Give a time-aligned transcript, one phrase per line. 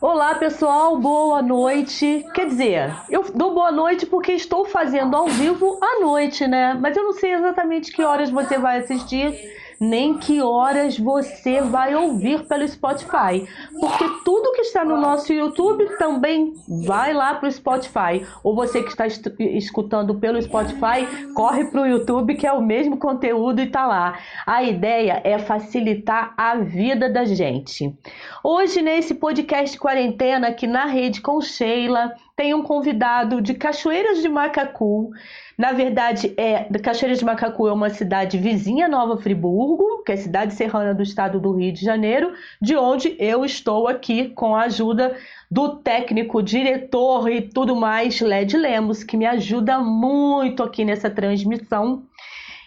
[0.00, 2.24] Olá pessoal, boa noite.
[2.32, 6.72] Quer dizer, eu dou boa noite porque estou fazendo ao vivo à noite, né?
[6.80, 9.34] Mas eu não sei exatamente que horas você vai assistir
[9.80, 13.46] nem que horas você vai ouvir pelo Spotify.
[13.78, 16.54] Porque tudo que está no nosso YouTube também
[16.86, 18.26] vai lá para o Spotify.
[18.42, 22.98] Ou você que está escutando pelo Spotify, corre para o YouTube, que é o mesmo
[22.98, 24.18] conteúdo e está lá.
[24.46, 27.94] A ideia é facilitar a vida da gente.
[28.42, 34.28] Hoje, nesse podcast quarentena aqui na rede com Sheila, tem um convidado de Cachoeiras de
[34.28, 35.10] Macacu.
[35.58, 40.54] Na verdade, é Cachoeiras de Macacu é uma cidade vizinha Nova Friburgo, que é cidade
[40.54, 45.16] serrana do estado do Rio de Janeiro, de onde eu estou aqui com a ajuda
[45.50, 52.04] do técnico, diretor e tudo mais, Led Lemos, que me ajuda muito aqui nessa transmissão.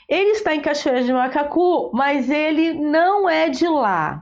[0.05, 4.21] Ele está em Cachoeiras de Macacu, mas ele não é de lá.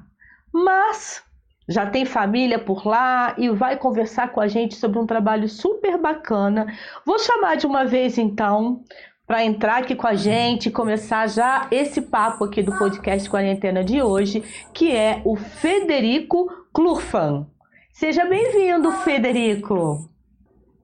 [0.54, 1.24] Mas
[1.70, 6.00] já tem família por lá e vai conversar com a gente sobre um trabalho super
[6.00, 6.66] bacana.
[7.06, 8.84] Vou chamar de uma vez então
[9.28, 14.02] para entrar aqui com a gente, começar já esse papo aqui do podcast Quarentena de
[14.02, 17.46] hoje, que é o Federico Clurfan.
[17.94, 20.10] Seja bem-vindo, Federico.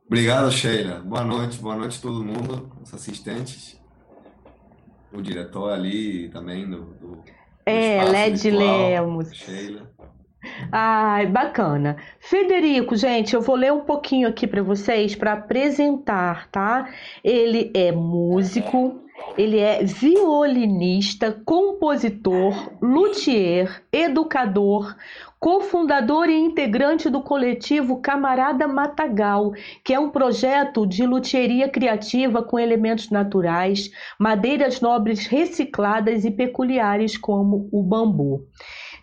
[0.05, 0.99] Obrigado, Sheila.
[0.99, 3.81] Boa noite, boa noite a todo mundo, os assistentes,
[5.11, 7.23] o diretor ali também do, do
[7.65, 9.33] é, Led Lemos.
[9.33, 9.91] Sheila.
[10.71, 11.97] Ai, bacana.
[12.19, 16.89] Federico, gente, eu vou ler um pouquinho aqui para vocês para apresentar, tá?
[17.23, 19.01] Ele é músico,
[19.37, 24.95] ele é violinista, compositor, luthier, educador,
[25.39, 29.51] cofundador e integrante do coletivo Camarada Matagal,
[29.83, 37.17] que é um projeto de luthieria criativa com elementos naturais, madeiras nobres recicladas e peculiares
[37.17, 38.47] como o bambu.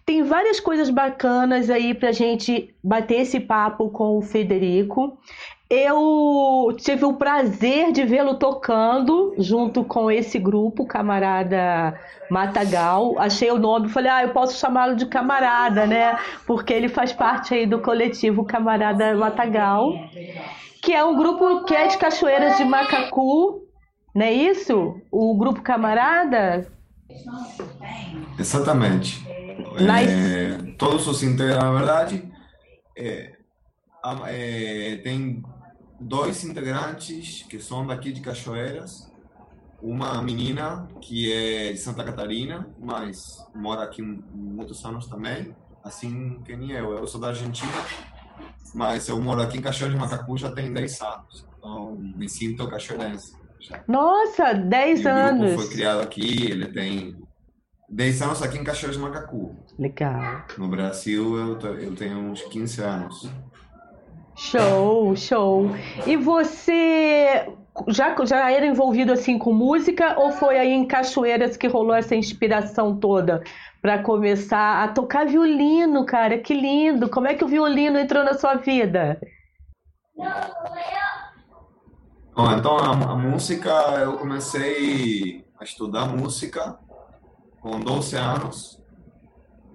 [0.04, 5.18] Tem várias coisas bacanas aí pra gente bater esse papo com o Federico.
[5.70, 11.98] Eu tive o prazer de vê-lo tocando junto com esse grupo, camarada
[12.28, 13.14] Matagal.
[13.18, 16.18] Achei o nome, falei, ah, eu posso chamá-lo de camarada, né?
[16.46, 19.92] Porque ele faz parte aí do coletivo Camarada Matagal,
[20.82, 23.62] que é um grupo que é de Cachoeiras de Macacu,
[24.14, 25.00] não é isso?
[25.10, 26.66] O grupo Camarada?
[28.38, 29.26] Exatamente.
[30.08, 32.32] É, todos os integrantes, na verdade,
[32.96, 33.36] é,
[34.26, 35.42] é, tem
[36.00, 39.10] dois integrantes que são daqui de Cachoeiras,
[39.80, 46.56] uma menina que é de Santa Catarina, mas mora aqui muitos anos também, assim que
[46.56, 46.92] nem eu.
[46.92, 47.72] Eu sou da Argentina,
[48.74, 52.68] mas eu moro aqui em Cachoeiras de Macacu já tem 10 anos, então me sinto
[52.68, 53.41] cachoeirense.
[53.86, 55.54] Nossa, 10 anos!
[55.54, 57.16] Foi criado aqui, ele tem
[57.88, 59.54] 10 anos aqui em Cachoeiras de Macacu.
[59.78, 60.44] Legal.
[60.56, 63.30] No Brasil eu, eu tenho uns 15 anos.
[64.34, 65.70] Show, show.
[66.06, 67.46] E você
[67.88, 72.14] já, já era envolvido assim com música ou foi aí em Cachoeiras que rolou essa
[72.14, 73.42] inspiração toda
[73.80, 76.38] para começar a tocar violino, cara?
[76.38, 77.10] Que lindo!
[77.10, 79.20] Como é que o violino entrou na sua vida?
[82.34, 83.70] Bom, então a, a música
[84.00, 86.78] eu comecei a estudar música
[87.60, 88.82] com 12 anos,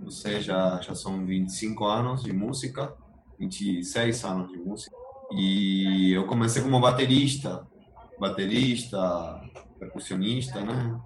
[0.03, 2.95] ou seja, já são 25 anos de música,
[3.37, 4.95] 26 anos de música.
[5.33, 7.67] E eu comecei como baterista,
[8.19, 9.39] baterista,
[9.77, 10.99] percussionista, né?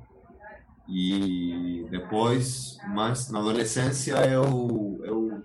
[0.87, 5.43] E depois, mais na adolescência, eu, eu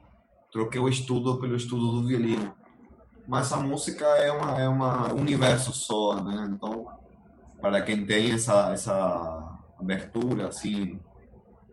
[0.52, 2.54] troquei o estudo pelo estudo do violino.
[3.26, 6.48] Mas a música é uma é uma universo só, né?
[6.50, 6.87] Então,
[7.60, 11.00] para quem tem essa essa abertura assim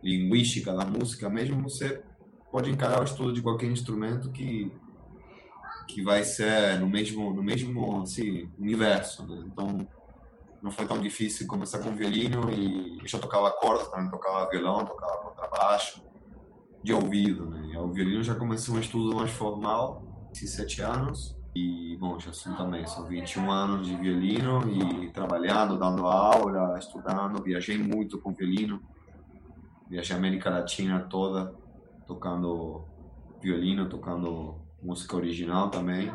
[0.01, 2.01] linguística da música mesmo, você
[2.51, 4.71] pode encarar o estudo de qualquer instrumento que
[5.87, 9.25] que vai ser no mesmo no mesmo assim, universo.
[9.27, 9.43] Né?
[9.45, 9.87] Então
[10.63, 14.85] não foi tão difícil começar com violino e eu já tocava cordas, também tocava violão,
[14.85, 16.01] tocava contrabaixo
[16.81, 17.77] de ouvido, né?
[17.79, 21.35] O violino já comecei um estudo mais formal, 17 anos.
[21.55, 27.43] E, bom, já são também, são 21 anos de violino e trabalhando, dando aula, estudando,
[27.43, 28.81] viajei muito com violino
[29.93, 31.53] viajei a América Latina toda,
[32.07, 32.83] tocando
[33.39, 36.11] violino, tocando música original também.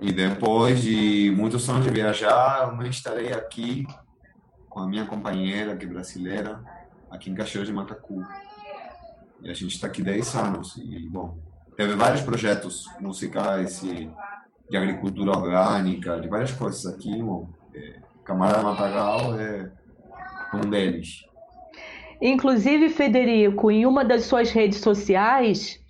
[0.00, 2.88] E depois de muitos anos de viajar, eu me
[3.34, 3.84] aqui
[4.68, 6.62] com a minha companheira, que é brasileira,
[7.10, 8.24] aqui em Caxias de Macacu.
[9.42, 10.76] E a gente está aqui 10 anos.
[10.76, 11.38] E, bom,
[11.80, 17.22] teve vários projetos musicais de agricultura orgânica, de várias coisas aqui.
[17.22, 19.70] Bom, é, Camarada Matagal é
[20.52, 21.24] um deles.
[22.20, 25.80] Inclusive, Federico, em uma das suas redes sociais,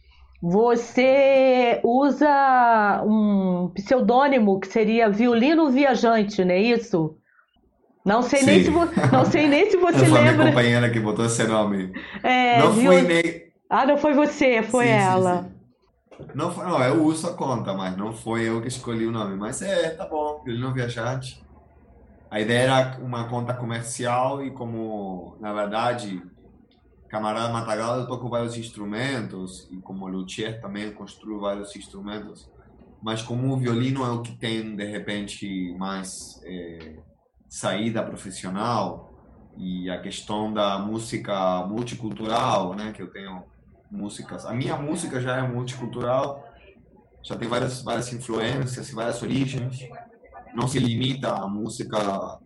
[0.42, 7.19] Você usa um pseudônimo que seria Violino Viajante, não é isso?
[8.04, 8.87] Não sei, nem se, vo...
[9.12, 10.32] não sei nem se você foi lembra.
[10.32, 11.92] minha companheira que botou esse nome.
[12.22, 12.94] É, não viol...
[12.94, 13.22] fui nem.
[13.69, 15.42] Ah, não foi você, foi sim, ela.
[15.44, 15.60] sim.
[16.34, 19.37] Não, foi, não, eu uso a conta, mas não foi eu que escolhi o nome.
[19.37, 21.44] Mas é, tá bom, Violino Viajante.
[22.31, 26.22] A ideia era uma conta comercial e como, na verdade,
[27.08, 32.49] camarada Matagal eu toco vários instrumentos e como luthier também construo vários instrumentos.
[33.02, 36.99] Mas como o violino é o que tem, de repente, mais é,
[37.49, 39.11] saída profissional
[39.56, 43.44] e a questão da música multicultural, né, que eu tenho
[43.90, 44.46] músicas.
[44.46, 46.44] A minha música já é multicultural,
[47.22, 49.88] já tem várias várias influências, várias origens.
[50.54, 52.38] Não se limita à música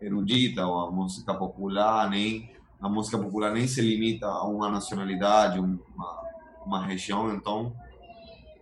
[0.00, 5.60] erudita ou à música popular, nem a música popular nem se limita a uma nacionalidade,
[5.60, 6.22] uma,
[6.66, 7.32] uma região.
[7.32, 7.72] Então,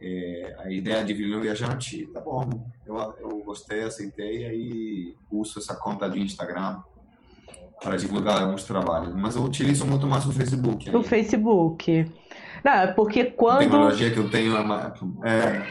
[0.01, 2.49] é, a ideia de violino viajante, tá bom.
[2.87, 6.83] Eu, eu gostei, aceitei, aí uso essa conta de Instagram
[7.83, 9.15] para divulgar alguns trabalhos.
[9.15, 10.91] Mas eu utilizo muito mais o Facebook.
[10.91, 12.07] No Facebook.
[12.65, 13.57] Não, porque quando.
[13.57, 14.63] A tecnologia que eu tenho é,
[15.25, 15.67] é.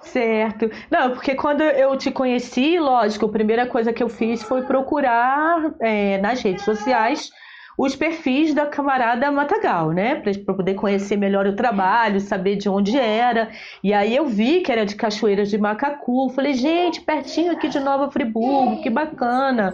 [0.00, 0.70] Certo.
[0.90, 5.74] Não, porque quando eu te conheci, lógico, a primeira coisa que eu fiz foi procurar
[5.80, 7.30] é, nas redes sociais
[7.76, 10.16] os perfis da camarada Matagal, né?
[10.16, 13.50] Para poder conhecer melhor o trabalho, saber de onde era.
[13.82, 16.30] E aí eu vi que era de Cachoeiras de Macacu.
[16.30, 19.72] Falei, gente, pertinho aqui de Nova Friburgo, que bacana.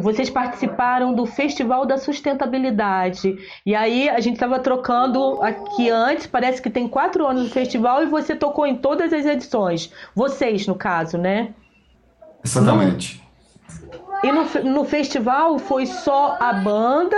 [0.00, 3.36] Vocês participaram do Festival da Sustentabilidade.
[3.64, 8.02] E aí a gente estava trocando aqui antes, parece que tem quatro anos o festival
[8.02, 9.92] e você tocou em todas as edições.
[10.14, 11.54] Vocês, no caso, né?
[12.44, 13.25] Exatamente.
[14.22, 17.16] E no, no festival foi só a banda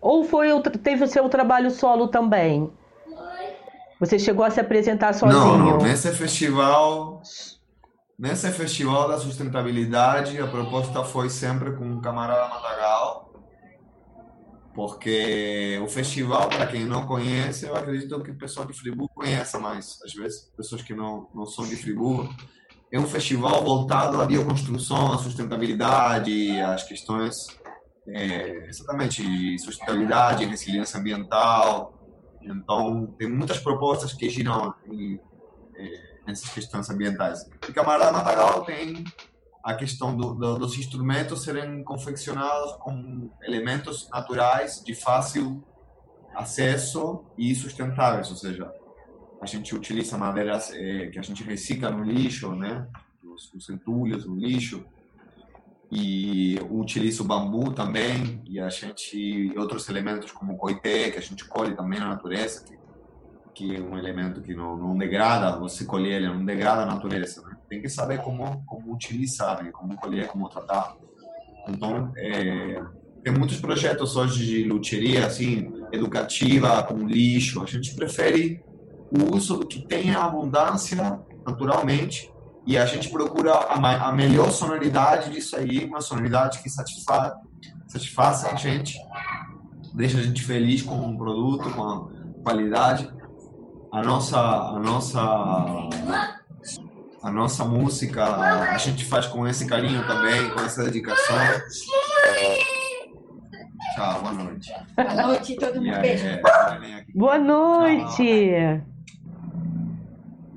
[0.00, 0.48] ou foi
[0.82, 2.72] teve o seu trabalho solo também?
[4.00, 5.40] Você chegou a se apresentar sozinho?
[5.40, 5.78] Não, não.
[5.78, 7.20] Nesse festival,
[8.18, 13.32] nesse festival da sustentabilidade, a proposta foi sempre com o camarada Matagal,
[14.72, 19.58] porque o festival, para quem não conhece, eu acredito que o pessoal de Friburgo conheça,
[19.58, 22.32] mas às vezes pessoas que não, não são de Friburgo
[22.90, 27.46] é um festival voltado à bioconstrução, à sustentabilidade, às questões
[28.08, 31.94] é, exatamente de sustentabilidade, resiliência ambiental.
[32.42, 35.20] Então, tem muitas propostas que giram em,
[35.76, 37.44] é, nessas questões ambientais.
[37.68, 39.04] E Camarada Matagal tem
[39.62, 45.62] a questão do, do, dos instrumentos serem confeccionados com elementos naturais de fácil
[46.34, 48.72] acesso e sustentáveis, ou seja,
[49.40, 52.86] a gente utiliza madeiras é, que a gente recicla no lixo, né?
[53.22, 54.84] Os, os entulhos no lixo.
[55.90, 61.18] E utiliza o bambu também, e a gente e outros elementos como o coité, que
[61.18, 62.78] a gente colhe também na natureza, que,
[63.54, 67.42] que é um elemento que não, não degrada, você colher ele não degrada a natureza.
[67.42, 67.56] Né?
[67.70, 69.70] Tem que saber como, como utilizar, né?
[69.70, 70.94] como colher, como tratar.
[71.66, 72.82] Então, é,
[73.22, 77.62] tem muitos projetos hoje de luteria, assim, educativa, com lixo.
[77.62, 78.62] A gente prefere
[79.10, 82.32] o uso que tem a abundância naturalmente
[82.66, 87.34] e a gente procura a, a melhor sonoridade disso aí, uma sonoridade que satisfa,
[87.86, 88.98] satisfaça a gente,
[89.94, 92.08] deixa a gente feliz com o produto, com a
[92.42, 93.10] qualidade.
[93.90, 95.20] A nossa, a nossa,
[97.22, 101.36] a nossa música a gente faz com esse carinho também, com essa dedicação.
[103.94, 104.72] Tchau, boa noite.
[104.94, 106.00] Boa noite, todo mundo.
[106.00, 106.26] Beijo.
[106.26, 106.42] É,
[107.14, 108.16] boa noite.
[108.16, 108.97] Tchau.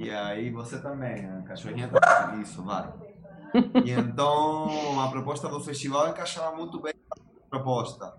[0.01, 2.91] E aí você também, a cachorrinha tá isso, vai.
[3.85, 8.11] E então a proposta do festival encaixava muito bem a proposta.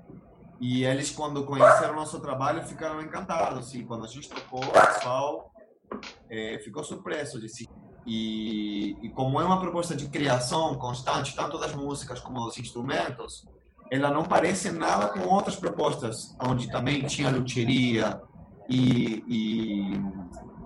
[0.60, 3.74] E eles, quando conheceram nosso trabalho, ficaram encantados.
[3.74, 5.50] E quando a gente tocou, o pessoal
[6.30, 7.40] é, ficou surpreso.
[8.06, 13.44] E, e como é uma proposta de criação constante, tanto das músicas como dos instrumentos,
[13.90, 18.22] ela não parece nada com outras propostas, onde também tinha luteria
[18.68, 20.00] e, e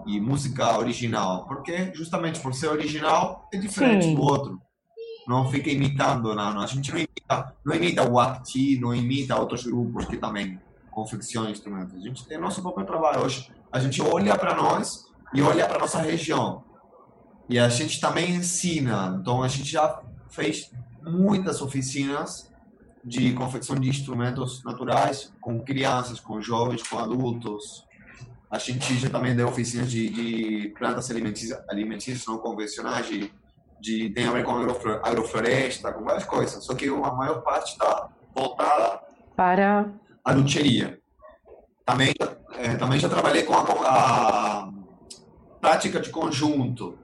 [0.07, 4.15] e música original, porque justamente por ser original é diferente Sim.
[4.15, 4.61] do outro.
[5.27, 6.61] Não fica imitando, não.
[6.61, 10.61] A gente não imita, não imita o Acti, não imita outros grupos que também
[10.93, 11.97] confeccionam instrumentos.
[11.97, 13.51] A gente tem nosso próprio trabalho hoje.
[13.73, 16.65] A gente olha para nós e olha para nossa região.
[17.49, 19.19] E a gente também ensina.
[19.21, 20.71] Então a gente já fez
[21.03, 22.51] muitas oficinas
[23.05, 27.86] de confecção de instrumentos naturais com crianças, com jovens, com adultos,
[28.51, 33.33] a gente já também deu oficinas de, de plantas alimentícias, alimentícias não convencionais, de,
[33.81, 36.65] de, tem a ver com agrofloresta, com várias coisas.
[36.65, 39.01] Só que a maior parte está voltada
[39.35, 39.91] para
[40.25, 40.99] a luteria.
[41.85, 42.13] Também,
[42.55, 44.71] é, também já trabalhei com a, a,
[45.61, 46.99] prática de conjunto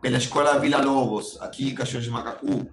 [0.00, 2.68] pela Escola Vila Lobos, aqui em Caxias de Macacu,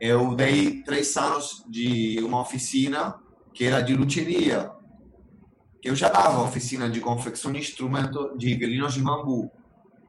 [0.00, 3.14] eu dei três anos de uma oficina
[3.54, 4.70] que era de luteria.
[5.82, 9.50] Eu já dava oficina de confecção de instrumento de violinos de bambu.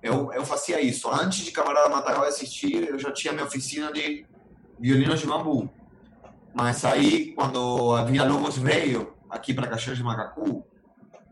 [0.03, 1.09] Eu, eu fazia isso.
[1.09, 4.25] Antes de Camarada Matagal assistir, eu já tinha minha oficina de
[4.79, 5.69] violinos de bambu.
[6.53, 10.63] Mas aí, quando a Vila Lobos veio aqui para Caxias de Macacu,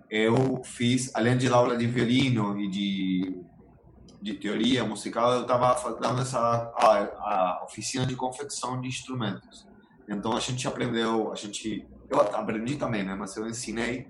[0.09, 3.41] eu fiz, além de aula de violino e de,
[4.21, 9.67] de teoria musical, eu estava dando essa a, a, oficina de confecção de instrumentos.
[10.09, 13.13] Então a gente aprendeu, a gente, eu aprendi também, né?
[13.13, 14.07] Mas eu ensinei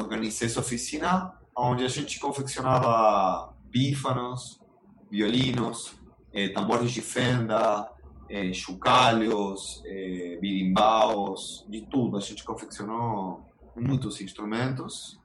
[0.00, 4.60] organizei essa oficina onde a gente confeccionava pífanos,
[5.10, 5.94] violinos,
[6.32, 7.88] eh, tambores de fenda,
[8.28, 12.16] eh, chocalhos, eh, birimbaus, de tudo.
[12.16, 15.20] A gente confeccionou muitos instrumentos.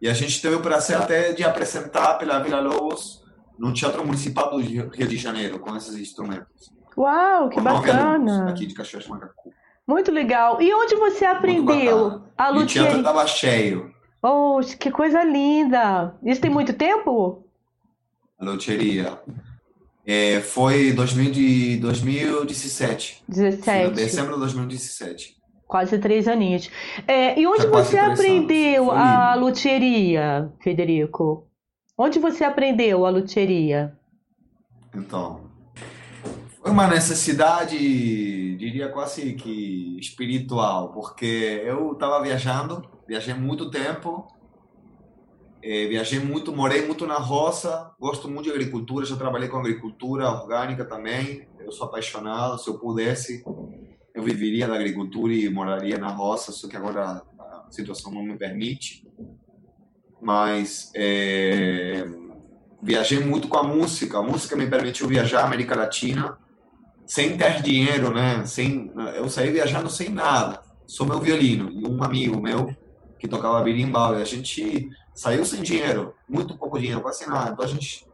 [0.00, 3.24] E a gente teve o prazer até de apresentar pela Vila Lobos
[3.58, 6.72] no Teatro Municipal do Rio de Janeiro com esses instrumentos.
[6.96, 8.48] Uau, que bacana!
[8.48, 9.53] aqui de Caxias Macacu.
[9.86, 10.60] Muito legal.
[10.60, 12.64] E onde você aprendeu a luteria?
[12.64, 13.94] O teatro estava cheio.
[14.22, 16.16] Oh, que coisa linda!
[16.24, 17.46] Isso tem muito tempo?
[18.38, 19.20] A loteria.
[20.06, 23.22] É, foi 2000 de 2017.
[23.28, 23.94] 17.
[23.94, 25.36] Dezembro de 2017.
[25.66, 26.70] Quase três aninhos.
[27.06, 31.46] É, e onde você aprendeu a luthieria, Federico?
[31.96, 33.96] Onde você aprendeu a luthieria?
[34.94, 35.43] Então,
[36.64, 37.76] foi uma necessidade,
[38.56, 44.26] diria quase que espiritual, porque eu estava viajando, viajei muito tempo,
[45.62, 50.30] é, viajei muito, morei muito na roça, gosto muito de agricultura, já trabalhei com agricultura
[50.30, 53.44] orgânica também, eu sou apaixonado, se eu pudesse,
[54.14, 58.38] eu viveria da agricultura e moraria na roça, só que agora a situação não me
[58.38, 59.06] permite.
[60.18, 62.06] Mas é,
[62.82, 66.42] viajei muito com a música, a música me permitiu viajar à América Latina
[67.06, 68.44] sem ter dinheiro, né?
[68.46, 72.74] Sem, eu saí viajando sem nada, só meu violino e um amigo meu
[73.18, 74.18] que tocava birimbau.
[74.18, 77.52] E a gente saiu sem dinheiro, muito pouco dinheiro, quase nada.
[77.52, 78.06] Então a gente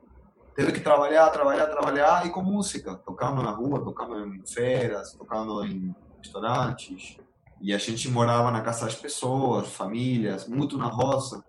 [0.55, 5.65] teve que trabalhar, trabalhar, trabalhar e com música, tocando na rua, tocando em feiras, tocando
[5.65, 7.17] em restaurantes.
[7.61, 11.45] E a gente morava na casa das pessoas, famílias, muito na roça.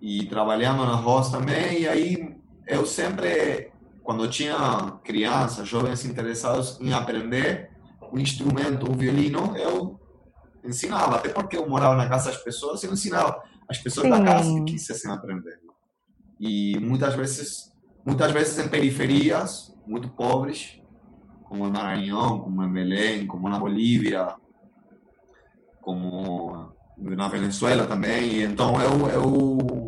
[0.00, 1.82] E trabalhando na roça também.
[1.82, 3.72] E aí eu sempre,
[4.04, 7.70] quando tinha crianças, jovens interessados em aprender
[8.12, 9.98] o instrumento, o violino, eu
[10.62, 14.12] ensinava, até porque eu morava na casa das pessoas, eu ensinava as pessoas Sim.
[14.12, 15.58] da casa que quisessem aprender.
[16.38, 17.72] E muitas vezes,
[18.04, 20.78] muitas vezes em periferias muito pobres,
[21.44, 24.34] como em Maranhão, como em Belém, como na Bolívia,
[25.80, 28.42] como na Venezuela também.
[28.42, 29.83] Então eu, eu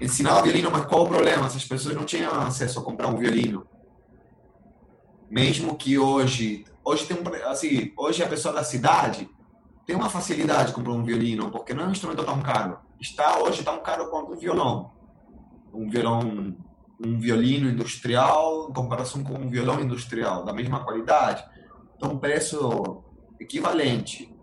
[0.00, 1.46] ensinava violino, mas qual o problema?
[1.46, 3.66] Essas pessoas não tinham acesso a comprar um violino.
[5.30, 9.28] Mesmo que hoje, hoje tem um, assim, hoje a pessoa da cidade
[9.86, 12.78] tem uma facilidade de comprar um violino, porque não é um instrumento tão caro.
[13.00, 14.92] Está hoje tão caro quanto um violão.
[15.72, 16.56] Um violão,
[17.04, 21.44] um violino industrial em comparação com um violão industrial da mesma qualidade.
[21.96, 23.02] Então, preço
[23.38, 24.34] equivalente.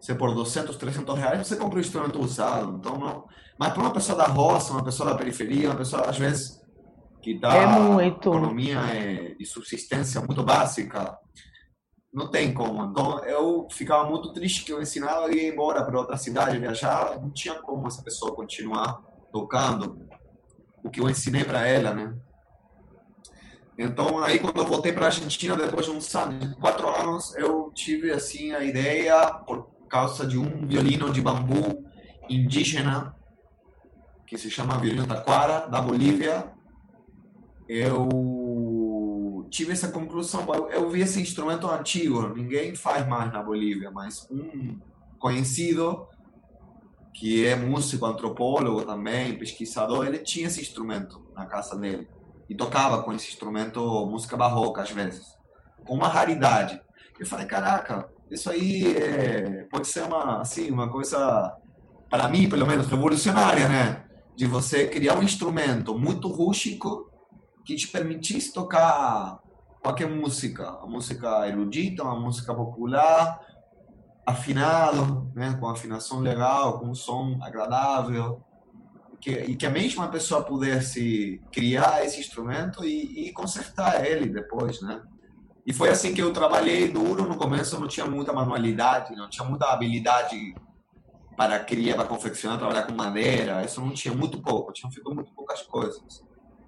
[0.00, 2.76] Você por 200, 300 reais, você compra um instrumento usado.
[2.78, 3.26] Então, não...
[3.58, 6.60] Mas para uma pessoa da roça, uma pessoa da periferia, uma pessoa, às vezes,
[7.22, 8.28] que dá é muito.
[8.28, 11.18] economia é, de subsistência muito básica,
[12.12, 12.82] não tem como.
[12.84, 17.20] Então eu ficava muito triste que eu ensinava e ia embora para outra cidade viajar,
[17.20, 19.02] não tinha como essa pessoa continuar
[19.32, 20.08] tocando
[20.82, 22.16] o que eu ensinei para ela, né?
[23.78, 27.70] Então aí quando eu voltei para a Argentina depois de uns anos, quatro anos, eu
[27.74, 31.84] tive assim a ideia por causa de um violino de bambu
[32.28, 33.14] indígena
[34.24, 36.52] que se chama violino taquara da Bolívia.
[37.68, 40.46] Eu tive essa conclusão.
[40.54, 44.78] Eu, eu vi esse instrumento antigo, ninguém faz mais na Bolívia, mas um
[45.18, 46.06] conhecido
[47.12, 52.08] que é músico, antropólogo também, pesquisador, ele tinha esse instrumento na casa dele
[52.48, 55.36] e tocava com esse instrumento música barroca às vezes,
[55.84, 56.80] com uma raridade.
[57.18, 61.56] Eu falei, caraca, isso aí é, pode ser uma assim uma coisa
[62.08, 64.04] para mim, pelo menos revolucionária, né?
[64.36, 67.10] De você criar um instrumento muito rústico
[67.64, 69.38] que te permitisse tocar
[69.80, 73.40] qualquer música, a música erudita, uma música popular,
[74.26, 78.42] afinado, né, com afinação legal, com um som agradável,
[79.20, 84.80] que, e que a mesma pessoa pudesse criar esse instrumento e, e consertar ele depois,
[84.80, 85.00] né?
[85.70, 87.28] E foi assim que eu trabalhei duro.
[87.28, 90.52] No começo não tinha muita manualidade, não tinha muita habilidade
[91.36, 95.32] para criar, para confeccionar, trabalhar com madeira, isso não tinha muito pouco, tinha feito muito
[95.32, 96.24] poucas coisas.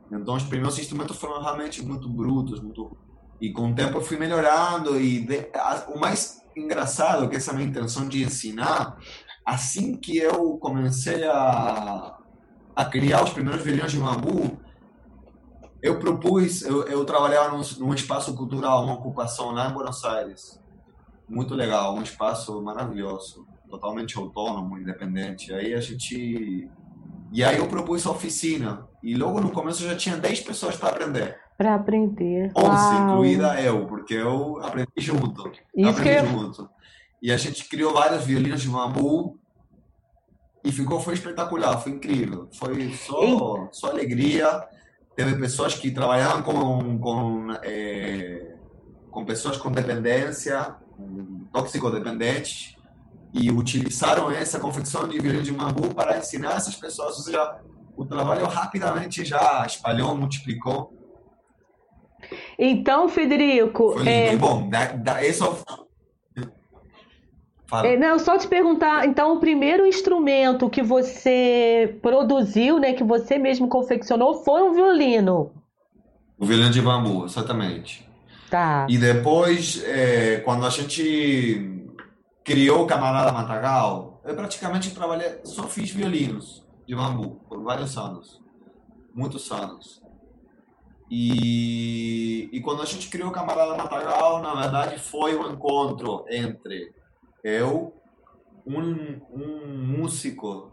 [0.08, 2.96] Então os primeiros instrumentos foram realmente muito brutos, muito
[3.40, 5.48] e com o tempo eu fui melhorando e de...
[5.92, 8.98] o mais engraçado que essa minha intenção de ensinar,
[9.44, 12.18] assim que eu comecei a
[12.74, 14.61] a criar os primeiros violinos de bambu,
[15.82, 20.62] eu propus, eu, eu trabalhava num, num, espaço cultural, uma ocupação lá em Buenos Aires.
[21.28, 25.52] Muito legal, um espaço maravilhoso, totalmente autônomo, independente.
[25.52, 26.70] Aí a gente.
[27.32, 28.86] E aí eu propus a oficina.
[29.02, 31.36] E logo no começo já tinha 10 pessoas para aprender.
[31.58, 32.52] Para aprender.
[32.56, 33.02] 11, Uau.
[33.02, 35.50] incluída eu, porque eu aprendi junto.
[35.74, 36.26] Isso aprendi que...
[36.26, 36.70] junto.
[37.20, 39.38] E a gente criou vários violinos de bambu
[40.64, 42.48] e ficou, foi espetacular, foi incrível.
[42.52, 44.62] Foi só, só alegria.
[45.14, 48.54] Teve pessoas que trabalhavam com, com, é,
[49.10, 50.74] com pessoas com dependência,
[51.52, 52.76] toxicodependentes,
[53.32, 57.16] e utilizaram essa confecção de violino de bambu para ensinar essas pessoas.
[57.16, 57.60] Ou seja,
[57.96, 60.92] o trabalho rapidamente já espalhou, multiplicou.
[62.58, 63.92] Então, Federico.
[63.92, 64.36] Foi é...
[64.36, 64.68] bom.
[64.68, 65.42] Da, da, esse
[67.84, 73.38] é, não, só te perguntar, então, o primeiro instrumento que você produziu, né, que você
[73.38, 75.52] mesmo confeccionou, foi um violino.
[76.38, 78.06] O violino de bambu, exatamente.
[78.50, 78.86] Tá.
[78.88, 81.88] E depois, é, quando a gente
[82.44, 88.42] criou o Camarada Matagal, eu praticamente trabalhei, só fiz violinos de bambu por vários anos,
[89.14, 90.02] muitos anos.
[91.10, 96.92] E, e quando a gente criou o Camarada Matagal, na verdade foi um encontro entre
[97.42, 98.00] eu,
[98.66, 100.72] um, um músico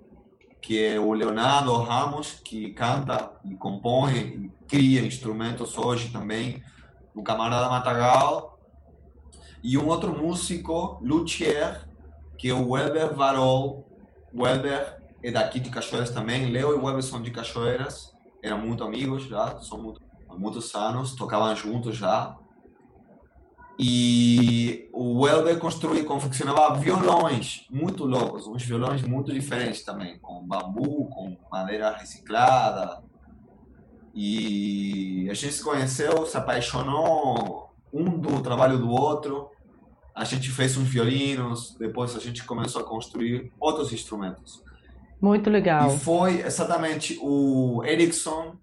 [0.61, 6.61] que é o Leonardo Ramos, que canta e compõe e cria instrumentos hoje também,
[7.15, 8.59] o Camarada Matagal,
[9.63, 11.87] e um outro músico, Luthier,
[12.37, 13.85] que é o Weber Varol.
[14.33, 19.23] Weber é daqui de Cachoeiras também, Leo e Weber são de Cachoeiras, eram muito amigos
[19.23, 22.37] já, são muito, há muitos anos, tocavam juntos já.
[23.81, 31.05] E o Welber construía, confeccionava violões muito loucos, uns violões muito diferentes também, com bambu,
[31.05, 33.01] com madeira reciclada.
[34.13, 39.49] E a gente se conheceu, se apaixonou um do trabalho do outro.
[40.13, 44.61] A gente fez uns violinos, depois a gente começou a construir outros instrumentos.
[45.21, 45.95] Muito legal.
[45.95, 48.57] E foi exatamente o Erickson,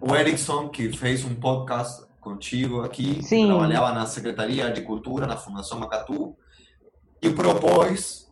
[0.00, 3.46] o Erickson que fez um podcast contigo aqui, Sim.
[3.46, 6.36] trabalhava na Secretaria de Cultura, na Fundação Macatu,
[7.22, 8.30] e propôs,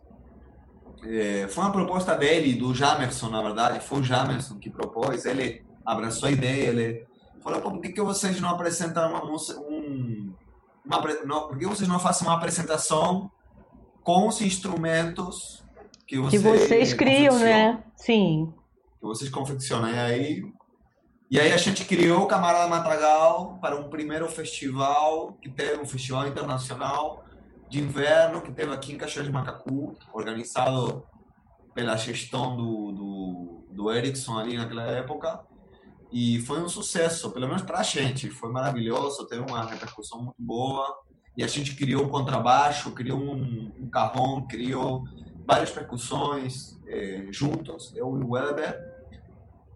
[1.03, 5.64] é, foi uma proposta dele, do Jamerson, na verdade, foi o Jamerson que propôs, ele
[5.85, 7.07] abraçou a ideia, ele
[7.40, 10.33] falou, por que, que vocês não apresentam uma um,
[10.85, 13.31] uma, não, por que vocês não fazem uma apresentação
[14.03, 15.64] com os instrumentos
[16.07, 17.83] que, você, que vocês criam, né?
[17.94, 18.53] Sim.
[18.98, 20.42] Que vocês confeccionam, e aí
[21.30, 25.86] e aí a gente criou o Camarada Matagal para um primeiro festival, que teve um
[25.86, 27.24] festival internacional
[27.68, 31.06] de inverno, que teve aqui em Caxias de Macacu, organizado
[31.74, 35.40] pela gestão do, do, do Erickson ali naquela época.
[36.10, 38.30] E foi um sucesso, pelo menos para a gente.
[38.30, 40.98] Foi maravilhoso, teve uma repercussão muito boa.
[41.36, 45.04] E a gente criou um contrabaixo, criou um, um carrom, criou
[45.46, 48.88] várias percussões eh, juntos, eu e o Weber.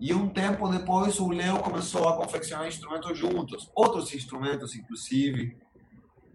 [0.03, 5.57] E um tempo depois o Leo começou a confeccionar instrumentos juntos, outros instrumentos inclusive.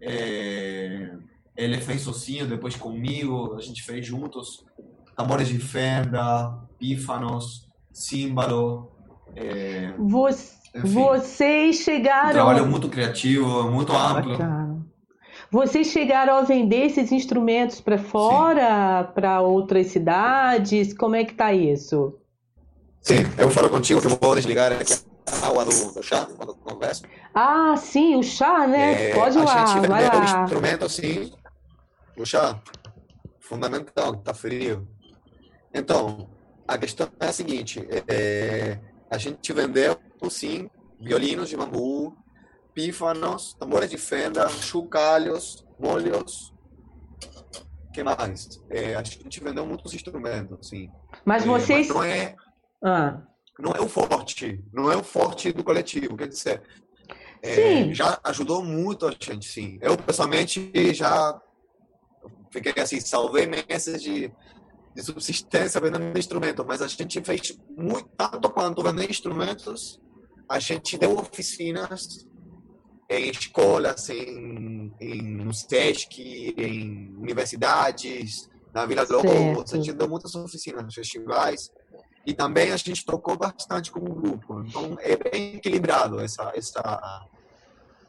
[0.00, 1.10] É,
[1.54, 4.64] ele fez sozinho, depois comigo, a gente fez juntos
[5.14, 8.90] tambores de fenda, pífanos, símbolo.
[9.36, 12.30] É, Você, vocês chegaram.
[12.30, 14.38] Um trabalho muito criativo, muito amplo.
[15.50, 20.94] Vocês chegaram a vender esses instrumentos para fora, para outras cidades?
[20.94, 22.18] Como é que tá isso?
[23.08, 24.92] Sim, eu falo contigo que eu vou desligar aqui
[25.42, 27.04] a água do, do chá quando converso.
[27.34, 29.12] Ah, sim, o chá, né?
[29.12, 30.20] É, Pode ir lá, gente vai lá.
[30.20, 31.32] um instrumento assim,
[32.18, 32.60] o chá,
[33.40, 34.86] fundamental, tá frio.
[35.72, 36.28] Então,
[36.66, 38.78] a questão é a seguinte, é,
[39.10, 40.68] a gente vendeu, sim,
[41.00, 42.14] violinos de bambu,
[42.74, 46.52] pífanos, tambores de fenda, chocalhos, molhos,
[47.90, 48.62] que mais?
[48.68, 50.90] É, a gente vendeu muitos instrumentos, sim.
[51.24, 51.88] Mas vocês...
[51.88, 52.36] É, mas não é
[52.82, 53.22] ah.
[53.58, 56.62] Não é o forte, não é o forte do coletivo, quer dizer,
[57.42, 59.78] é, já ajudou muito a gente, sim.
[59.80, 61.40] Eu, pessoalmente, já
[62.52, 64.32] fiquei assim, salvei meses de,
[64.94, 70.00] de subsistência vendendo instrumentos, mas a gente fez muito, tanto quanto vender instrumentos,
[70.48, 72.26] a gente deu oficinas
[73.10, 80.08] em escolas, em, em no SESC, em universidades, Na Vila do Lobo, a gente deu
[80.08, 81.70] muitas oficinas, festivais.
[82.28, 84.62] E também a gente tocou bastante como grupo.
[84.68, 87.26] Então é bem equilibrado essa, essa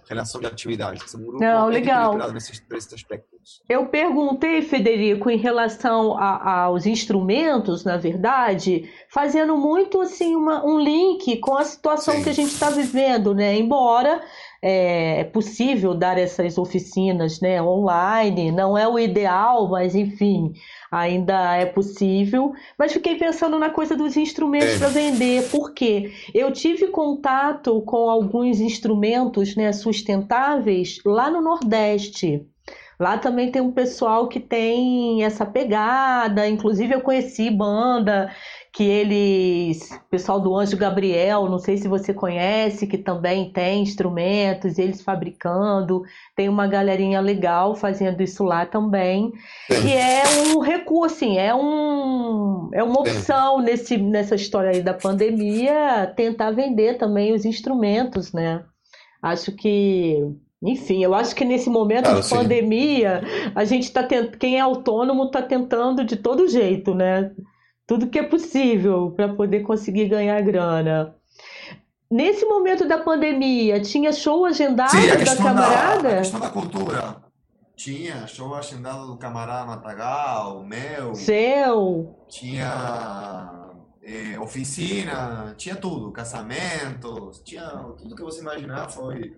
[0.09, 1.15] relação de atividades.
[1.15, 2.17] Um grupo Não, legal.
[2.33, 3.63] Nesses três aspectos.
[3.69, 10.77] Eu perguntei, Federico, em relação a, aos instrumentos, na verdade, fazendo muito assim uma, um
[10.77, 12.23] link com a situação Sim.
[12.23, 13.57] que a gente está vivendo, né?
[13.57, 14.21] Embora
[14.61, 20.51] é, é, possível dar essas oficinas né, online, não é o ideal, mas enfim,
[20.91, 22.53] ainda é possível.
[22.77, 24.79] Mas fiquei pensando na coisa dos instrumentos é.
[24.79, 32.45] para vender, porque eu tive contato com alguns instrumentos né, sustentáveis lá no Nordeste.
[32.99, 38.29] Lá também tem um pessoal que tem essa pegada, inclusive eu conheci banda
[38.71, 44.77] que eles, pessoal do Anjo Gabriel, não sei se você conhece, que também tem instrumentos,
[44.77, 46.03] eles fabricando,
[46.35, 49.31] tem uma galerinha legal fazendo isso lá também.
[49.69, 50.23] E é
[50.55, 56.51] um recurso, assim, é, um, é uma opção nesse, nessa história aí da pandemia, tentar
[56.51, 58.63] vender também os instrumentos, né?
[59.21, 60.23] Acho que
[60.61, 62.35] enfim, eu acho que nesse momento ah, de sim.
[62.35, 63.21] pandemia,
[63.55, 64.35] a gente está tent...
[64.37, 67.31] quem é autônomo está tentando de todo jeito, né?
[67.89, 71.15] Tudo que é possível para poder conseguir ganhar grana.
[72.09, 76.03] Nesse momento da pandemia, tinha show agendado Sim, da camarada?
[76.03, 77.15] Da, a questão da cultura.
[77.75, 81.15] Tinha show agendado do camarada Matagal, meu.
[81.15, 82.15] Seu.
[82.27, 83.71] Tinha
[84.03, 89.35] é, oficina, tinha tudo, casamentos, tinha tudo que você imaginar foi.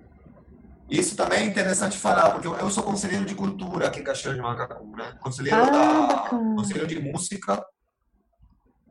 [0.90, 4.42] Isso também é interessante falar, porque eu sou conselheiro de cultura aqui em Caxias de
[4.42, 5.14] Macacu, né?
[5.22, 7.66] Conselheiro, ah, da, conselheiro de música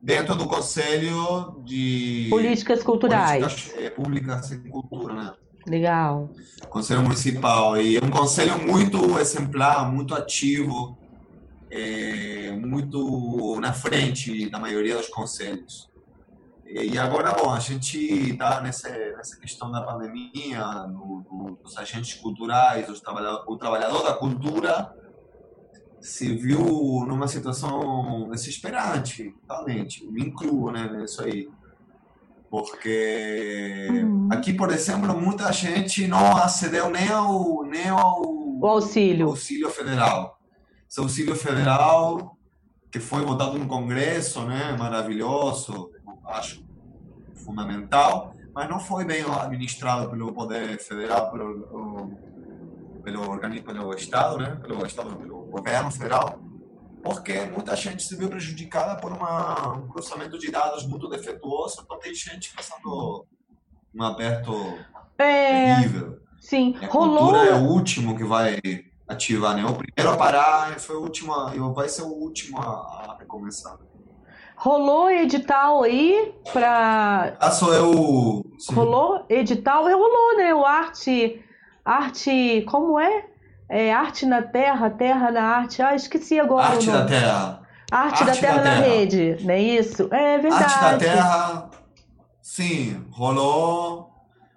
[0.03, 3.43] dentro do Conselho de Políticas Culturais.
[3.43, 5.33] Políticas é, Públicas e Cultura, né?
[5.67, 6.31] Legal.
[6.69, 7.81] Conselho Municipal.
[7.81, 10.99] E é um conselho muito exemplar, muito ativo,
[11.71, 15.91] é, muito na frente da maioria dos conselhos.
[16.65, 22.15] E agora, bom, a gente está nessa, nessa questão da pandemia, no, no, dos agentes
[22.15, 24.95] culturais, os trabalhador, o trabalhador da cultura
[26.01, 30.05] se viu numa situação desesperante, realmente.
[30.07, 31.49] Me incluo né, nisso aí.
[32.51, 34.29] Porque uhum.
[34.33, 38.23] aqui, por exemplo, muita gente não acedeu nem ao, nem ao
[38.61, 39.29] o auxílio.
[39.29, 40.39] auxílio federal.
[40.89, 42.37] Esse auxílio federal
[42.91, 45.91] que foi votado no Congresso, né, maravilhoso,
[46.27, 46.65] acho
[47.37, 52.11] fundamental, mas não foi bem administrado pelo Poder Federal, pelo,
[53.03, 56.41] pelo organismo, pelo Estado, né, pelo Estado, pelo governo federal,
[57.03, 61.99] porque muita gente se viu prejudicada por uma, um cruzamento de dados muito defeituoso, então
[61.99, 63.27] tem gente passando
[63.95, 64.53] um aperto
[65.19, 66.19] é, terrível.
[66.41, 67.19] Sim, a rolou...
[67.19, 68.59] cultura é o último que vai
[69.09, 69.65] ativar, né?
[69.65, 71.33] O primeiro a parar foi o último,
[71.75, 73.79] vai ser o último a, a recomeçar.
[74.57, 77.35] Rolou edital aí para.
[77.41, 78.45] Ah, sou eu.
[78.59, 78.75] Sim.
[78.75, 79.85] Rolou edital?
[79.85, 80.55] Rolou, né?
[80.55, 81.43] O arte.
[81.83, 82.63] Arte.
[82.69, 83.27] Como é?
[83.71, 85.81] É, arte na Terra, Terra na Arte.
[85.81, 86.67] Ah, esqueci agora.
[86.67, 87.63] Arte da Terra.
[87.93, 90.13] Arte, arte da, terra, da terra na Rede, não é isso?
[90.13, 90.65] É verdade.
[90.65, 91.71] Arte da Terra,
[92.43, 94.11] sim, rolou.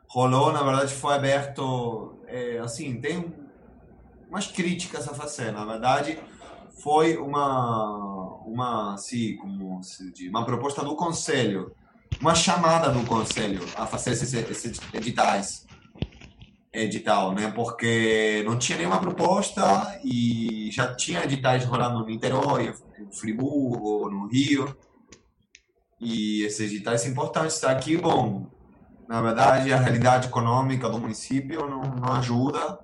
[0.07, 2.19] Rolou, na verdade, foi aberto.
[2.27, 3.33] É, assim, tem
[4.29, 5.51] umas críticas a fazer.
[5.51, 6.19] Na verdade,
[6.83, 11.75] foi uma, uma assim, como se diz, uma proposta do Conselho,
[12.19, 15.67] uma chamada do Conselho a fazer esses, esses editais
[16.73, 17.51] edital, né?
[17.51, 24.27] Porque não tinha nenhuma proposta e já tinha editais rolando no Niterói, no Friburgo, no
[24.27, 24.75] Rio.
[25.99, 27.63] E esses editais importantes.
[27.63, 28.47] Aqui, bom,
[29.07, 32.79] na verdade, a realidade econômica do município não, não ajuda.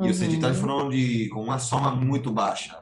[0.00, 0.60] E os editais uhum.
[0.60, 2.78] foram de, com uma soma muito baixa.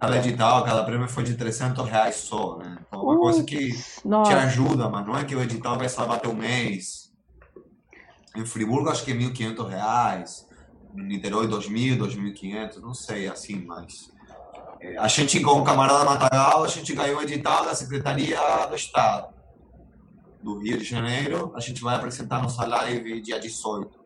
[0.00, 2.78] Cada edital, cada prêmio foi de 300 reais só, né?
[2.88, 4.30] Então, uma coisa que nossa.
[4.30, 7.09] te ajuda, mas não é que o edital vai salvar teu mês
[8.36, 10.46] em Friburgo acho que é 1.500 reais,
[10.94, 14.10] em Niterói 2.000, 2.500, não sei assim, mas
[14.80, 18.38] é, a gente com o camarada Matagal, a gente ganhou o edital da Secretaria
[18.68, 19.28] do Estado
[20.42, 24.00] do Rio de Janeiro, a gente vai apresentar nossa live dia 18.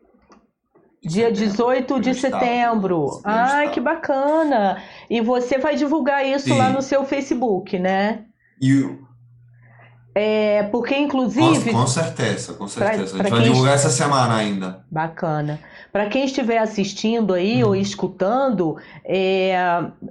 [1.01, 3.21] Dia 18 de setembro.
[3.23, 4.81] Ai, que bacana!
[5.07, 6.57] E você vai divulgar isso Sim.
[6.57, 8.25] lá no seu Facebook, né?
[8.59, 8.97] E
[10.17, 11.71] É, porque, inclusive.
[11.71, 13.17] Com, com certeza, com certeza.
[13.17, 14.79] Pra, a gente vai divulgar essa semana ainda.
[14.89, 15.59] Bacana.
[15.91, 17.67] Para quem estiver assistindo aí hum.
[17.67, 19.57] ou escutando, é,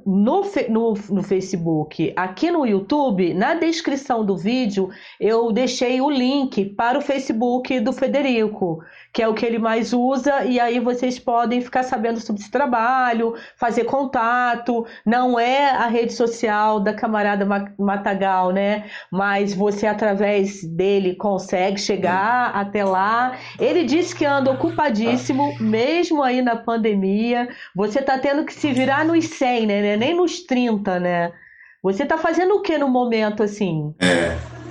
[0.04, 6.66] no, no, no Facebook, aqui no YouTube, na descrição do vídeo, eu deixei o link
[6.66, 8.80] para o Facebook do Federico,
[9.14, 12.50] que é o que ele mais usa, e aí vocês podem ficar sabendo sobre esse
[12.50, 14.84] trabalho, fazer contato.
[15.06, 17.46] Não é a rede social da camarada
[17.78, 18.86] Matagal, né?
[19.12, 22.58] Mas você, através dele, consegue chegar hum.
[22.58, 23.38] até lá.
[23.60, 29.04] Ele disse que anda ocupadíssimo mesmo aí na pandemia, você está tendo que se virar
[29.04, 29.96] nos 100, né?
[29.96, 31.32] Nem nos 30, né?
[31.80, 33.94] Você está fazendo o que no momento assim?
[34.00, 34.63] É.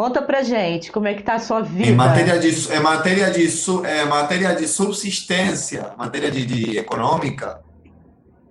[0.00, 1.90] Conta pra gente como é que tá a sua vida.
[1.90, 3.46] Em matéria de, em matéria de,
[3.86, 7.60] é, matéria de subsistência, matéria de, de econômica,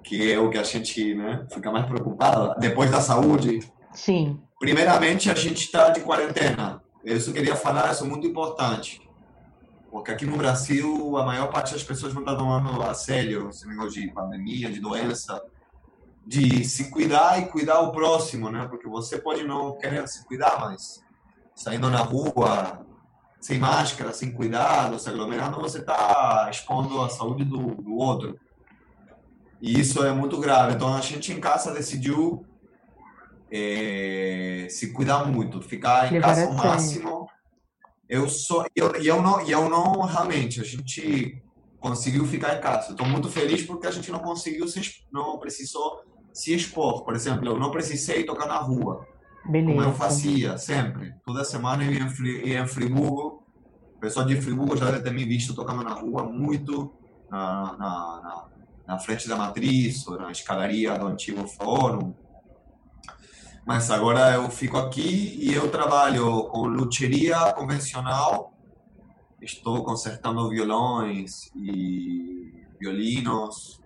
[0.04, 3.68] que é o que a gente né, fica mais preocupado, depois da saúde.
[3.94, 4.40] Sim.
[4.60, 6.84] Primeiramente, a gente está de quarentena.
[7.04, 9.02] Isso eu queria falar, isso é muito importante.
[9.90, 13.68] Porque aqui no Brasil, a maior parte das pessoas não está tomando a sério esse
[13.68, 15.42] negócio de pandemia, de doença,
[16.28, 18.68] de se cuidar e cuidar o próximo, né?
[18.70, 21.09] Porque você pode não querer se cuidar, mas
[21.62, 22.86] saindo na rua
[23.40, 28.38] sem máscara, sem cuidado, se aglomerando, você está expondo a saúde do, do outro.
[29.62, 30.74] E isso é muito grave.
[30.74, 32.46] Então a gente em casa decidiu
[33.52, 37.30] é, se cuidar muito, ficar em casa o máximo
[38.10, 41.42] eu sou eu, e eu não eu não realmente a gente
[41.80, 42.92] conseguiu ficar em casa.
[42.92, 47.04] Estou muito feliz porque a gente não conseguiu se não precisou se expor.
[47.06, 49.08] Por exemplo, eu não precisei tocar na rua.
[49.46, 49.72] Beleza.
[49.74, 51.14] Como eu fazia sempre.
[51.26, 53.44] Toda semana eu ia em, ia em Friburgo.
[53.96, 56.94] O pessoal de Friburgo já deve ter me visto tocando na rua muito,
[57.30, 58.46] na, na, na,
[58.88, 62.14] na frente da matriz, ou na escadaria do antigo fórum.
[63.66, 68.54] Mas agora eu fico aqui e eu trabalho com luteria convencional.
[69.42, 73.80] Estou consertando violões e violinos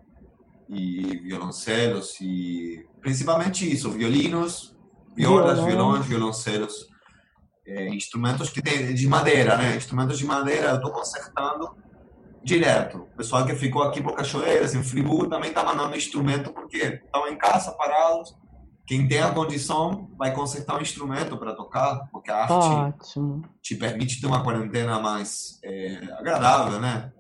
[0.70, 4.73] e violoncelos e principalmente isso, violinos,
[5.16, 6.88] violas, violões, violoncelos,
[7.66, 9.76] é, instrumentos que tem de madeira, né?
[9.76, 11.76] Instrumentos de madeira eu estou consertando
[12.44, 12.98] direto.
[13.14, 17.28] O pessoal que ficou aqui por Cachoeiras, em Friburgo, também está mandando instrumento porque estão
[17.28, 18.36] em casa parados
[18.86, 23.42] quem tem a condição vai consertar um instrumento para tocar, porque a arte Ótimo.
[23.62, 27.12] te permite ter uma quarentena mais é, agradável, né?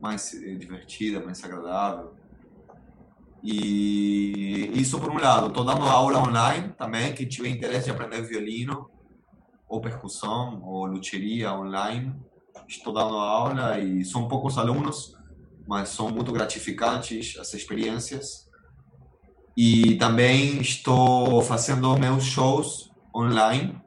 [0.00, 2.14] Mais é, divertida, mais agradável.
[3.42, 5.48] E isso por um lado.
[5.48, 8.90] Estou dando aula online também, quem tiver interesse em aprender violino,
[9.68, 12.14] ou percussão, ou luteria online.
[12.68, 15.16] Estou dando aula e são poucos alunos,
[15.66, 18.48] mas são muito gratificantes as experiências.
[19.56, 23.80] E também estou fazendo meus shows online,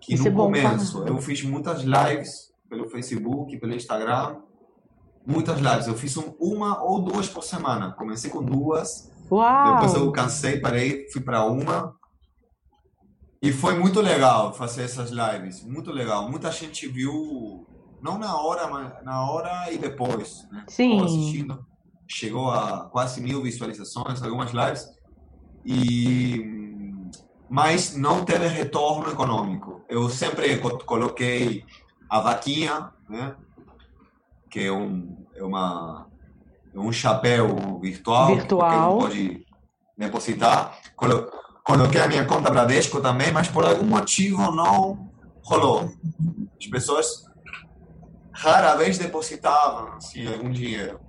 [0.00, 4.36] que Isso no é começo eu fiz muitas lives pelo Facebook, pelo Instagram,
[5.26, 5.86] muitas lives.
[5.86, 7.92] Eu fiz uma ou duas por semana.
[7.92, 9.74] Comecei com duas, Uau.
[9.74, 11.94] depois eu cansei, parei, fui para uma.
[13.40, 16.30] E foi muito legal fazer essas lives, muito legal.
[16.30, 17.66] Muita gente viu,
[18.00, 20.64] não na hora, mas na hora e depois, né?
[20.68, 21.02] Sim.
[21.02, 21.66] assistindo
[22.12, 24.88] chegou a quase mil visualizações, algumas lives,
[25.64, 26.60] e
[27.48, 29.82] mas não teve retorno econômico.
[29.88, 31.64] Eu sempre coloquei
[32.08, 33.36] a vaquinha, né,
[34.52, 36.06] que é um é uma
[36.74, 38.98] é um chapéu virtual, virtual.
[38.98, 39.46] que pode
[39.96, 40.78] depositar.
[41.64, 45.10] Coloquei a minha conta Bradesco também, mas por algum motivo não
[45.42, 45.90] rolou.
[46.60, 47.24] As pessoas
[48.32, 51.00] rara vez depositavam assim, algum dinheiro.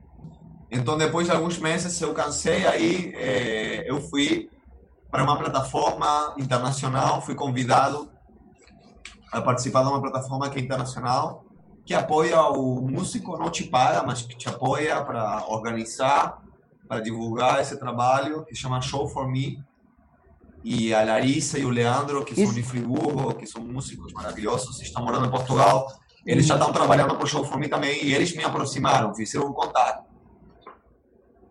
[0.71, 4.49] Então, depois de alguns meses, eu cansei, aí é, eu fui
[5.11, 8.09] para uma plataforma internacional, fui convidado
[9.31, 11.45] a participar de uma plataforma que é internacional,
[11.85, 16.41] que apoia o músico, não te paga, mas que te apoia para organizar,
[16.87, 19.61] para divulgar esse trabalho, que chama Show for Me.
[20.63, 22.45] E a Larissa e o Leandro, que Isso.
[22.45, 25.87] são de Friburgo, que são músicos maravilhosos, estão morando em Portugal,
[26.25, 29.47] eles já estão trabalhando para o Show for Me também, e eles me aproximaram, fizeram
[29.47, 30.05] um contato.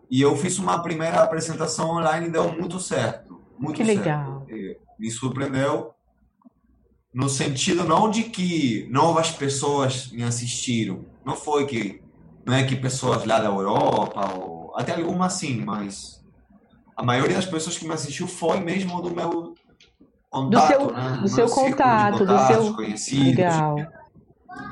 [0.09, 3.39] E eu fiz uma primeira apresentação online e deu muito certo.
[3.57, 3.99] Muito que certo.
[3.99, 4.47] legal.
[4.97, 5.93] Me surpreendeu
[7.13, 11.05] no sentido não de que novas pessoas me assistiram.
[11.25, 12.01] Não foi que
[12.45, 16.23] não é que pessoas lá da Europa ou até algumas sim, mas
[16.95, 19.53] a maioria das pessoas que me assistiu foi mesmo do meu
[20.29, 21.19] contato, do seu, né?
[21.21, 23.27] do seu contato, do seu conhecidos.
[23.27, 23.75] Legal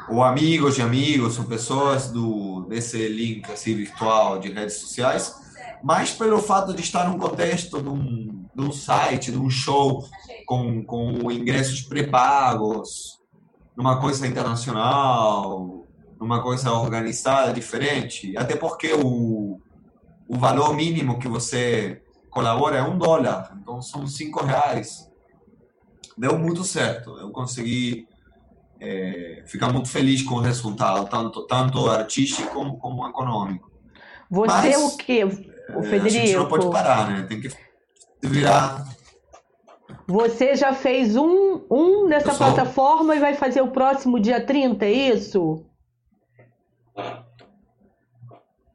[0.09, 5.35] ou amigos de amigos, ou pessoas do desse link assim virtual de redes sociais,
[5.83, 10.05] mas pelo fato de estar num contexto de um de um site, de um show
[10.45, 13.19] com, com ingressos pré-pagos,
[13.75, 15.85] numa coisa internacional,
[16.19, 18.37] numa coisa organizada, diferente.
[18.37, 19.59] Até porque o,
[20.27, 25.09] o valor mínimo que você colabora é um dólar, então são cinco reais.
[26.17, 27.17] Deu muito certo.
[27.17, 28.07] Eu consegui
[28.79, 33.71] é, ficar muito feliz com o resultado, tanto, tanto artístico como, como econômico.
[34.29, 35.95] Você Mas, o quê, o Federico?
[35.95, 37.25] É, a gente não pode parar, né?
[37.27, 37.49] Tem que
[38.23, 38.85] virar.
[40.07, 44.91] Você já fez um, um nessa plataforma e vai fazer o próximo dia 30, é
[44.91, 45.65] isso?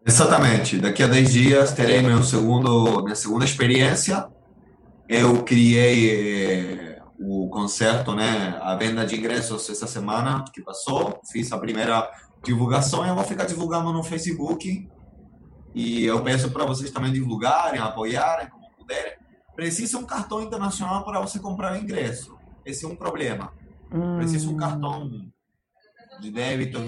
[0.07, 0.79] Exatamente.
[0.79, 4.29] Daqui a 10 dias terei meu segundo, minha segunda experiência.
[5.09, 11.21] Eu criei eh, o concerto, né, a venda de ingressos essa semana que passou.
[11.31, 12.09] Fiz a primeira
[12.45, 14.89] divulgação e eu vou ficar divulgando no Facebook.
[15.75, 19.26] E eu peço para vocês também divulgarem, apoiarem, como puderem.
[19.57, 22.37] Precisa um cartão internacional para você comprar o ingresso.
[22.65, 23.53] Esse é um problema.
[23.91, 24.19] Hum.
[24.19, 25.11] Precisa um cartão
[26.21, 26.79] de débito.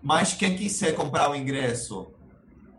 [0.00, 2.12] Mas quem quiser comprar o ingresso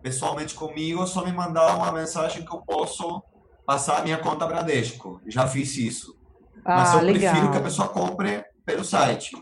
[0.02, 3.22] pessoalmente comigo, é só me mandar uma mensagem que eu posso
[3.66, 5.22] passar a minha conta Bradesco.
[5.28, 6.18] Já fiz isso.
[6.66, 7.34] Ah, Mas eu legal.
[7.34, 9.36] prefiro que a pessoa compre pelo site.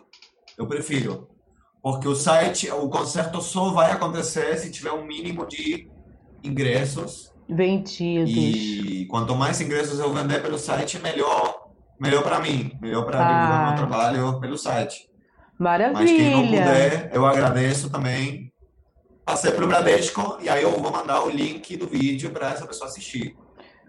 [0.58, 1.30] Eu prefiro.
[1.82, 5.90] Porque o site, o concerto só vai acontecer se tiver um mínimo de
[6.44, 8.30] ingressos vendidos.
[8.30, 13.42] E quanto mais ingressos eu vender pelo site, melhor, melhor para mim, melhor para ah.
[13.42, 15.10] divulgar meu trabalho pelo site.
[15.58, 16.00] Maravilha.
[16.00, 18.54] Mas quem não puder, eu agradeço também.
[19.26, 22.90] Passei pelo Bradesco e aí eu vou mandar o link do vídeo para essa pessoa
[22.90, 23.36] assistir.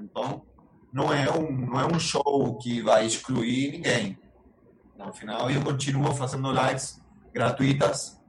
[0.01, 0.42] Então,
[0.92, 4.18] não é um não é um show que vai excluir ninguém.
[4.97, 7.01] No final, eu continuo fazendo lives
[7.33, 8.21] gratuitas,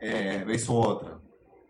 [0.00, 1.21] é, vez ou outra.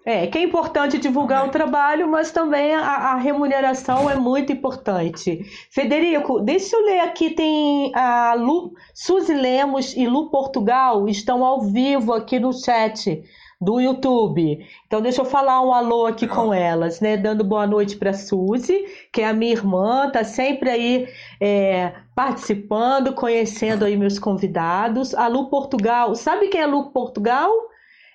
[0.04, 5.44] É, que é importante divulgar o trabalho, mas também a, a, remuneração é muito importante.
[5.70, 11.62] Federico, deixa eu ler aqui, tem a Lu, Suzy Lemos e Lu Portugal estão ao
[11.62, 13.22] vivo aqui no chat
[13.60, 14.66] do YouTube.
[14.88, 17.16] Então deixa eu falar um alô aqui com elas, né?
[17.16, 21.08] Dando boa noite para Suzy, que é a minha irmã, tá sempre aí
[21.40, 25.14] é, participando, conhecendo aí meus convidados.
[25.14, 27.52] A Lu Portugal, sabe quem é a Lu Portugal?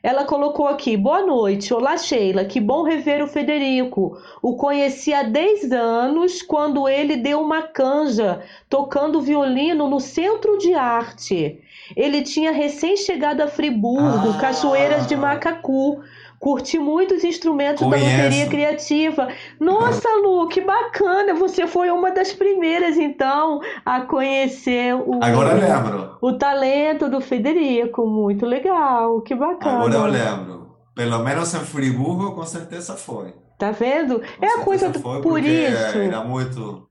[0.07, 4.17] Ela colocou aqui: Boa noite, olá Sheila, que bom rever o Federico.
[4.41, 10.73] O conheci há 10 anos quando ele deu uma canja tocando violino no Centro de
[10.73, 11.59] Arte.
[11.93, 14.37] Ele tinha recém-chegado a Friburgo, ah.
[14.39, 16.01] Cachoeiras de Macacu.
[16.39, 18.06] Curti muitos instrumentos Conheço.
[18.06, 19.28] da bateria criativa.
[19.60, 21.34] Nossa, Lu, que bacana!
[21.34, 26.17] Você foi uma das primeiras, então, a conhecer o, Agora lembro.
[26.21, 28.06] o talento do Federico.
[28.06, 29.78] Muito legal, que bacana.
[29.78, 30.67] Agora eu lembro.
[30.95, 33.34] Pelo menos em Friburgo, com certeza foi.
[33.58, 34.19] Tá vendo?
[34.19, 35.97] Com é a coisa do, por isso.
[35.97, 36.88] Era muito,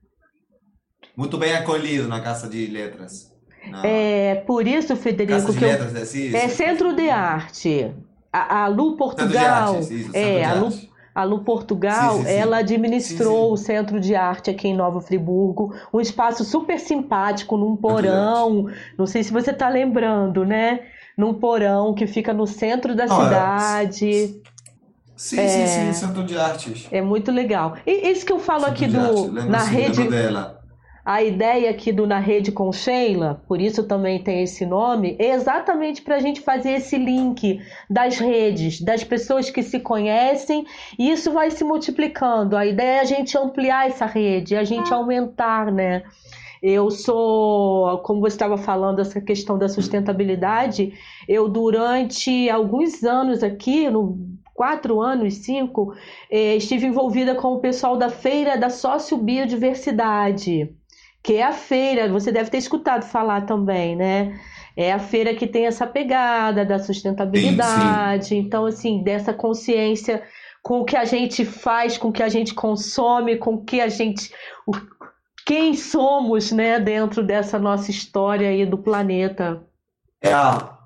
[1.17, 3.33] muito bem acolhido na Casa de Letras.
[3.83, 7.95] É por isso, Federico, Casa que eu, é, é Centro de Arte.
[8.33, 10.73] A, a Lu Portugal, arte, isso, é a Lu,
[11.15, 12.35] a Lu Portugal, sim, sim, sim.
[12.35, 17.75] ela administrou o Centro de Arte aqui em Nova Friburgo, um espaço super simpático num
[17.75, 18.69] porão.
[18.99, 20.81] Não sei se você está lembrando, né?
[21.17, 24.39] Num porão que fica no centro da Não, cidade.
[25.17, 26.87] Sim, é, sim, sim, Centro de Artes.
[26.93, 27.77] É muito legal.
[27.87, 30.07] E isso que eu falo centro aqui do na rede.
[30.07, 30.56] Dela.
[31.07, 35.35] A ideia aqui do Na Rede com Sheila, por isso também tem esse nome, é
[35.35, 40.67] exatamente para a gente fazer esse link das redes, das pessoas que se conhecem,
[40.99, 42.57] e isso vai se multiplicando.
[42.57, 46.03] A ideia é a gente ampliar essa rede, a gente aumentar, né?
[46.61, 50.93] Eu sou, como você estava falando, essa questão da sustentabilidade,
[51.29, 54.19] eu durante alguns anos aqui, no
[54.53, 55.95] quatro anos, cinco,
[56.29, 60.75] eh, estive envolvida com o pessoal da Feira da Sociobiodiversidade
[61.27, 64.39] que é a feira, você deve ter escutado falar também, né?
[64.77, 68.47] É a feira que tem essa pegada da sustentabilidade, sim, sim.
[68.47, 70.23] então, assim, dessa consciência
[70.63, 73.81] com o que a gente faz, com o que a gente consome, com o que
[73.81, 74.33] a gente.
[74.69, 74.71] O,
[75.45, 79.65] quem somos, né, dentro dessa nossa história aí do planeta.
[80.23, 80.79] É, a,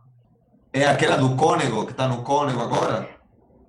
[0.72, 3.10] é aquela do Cônego, que está no Cônego agora?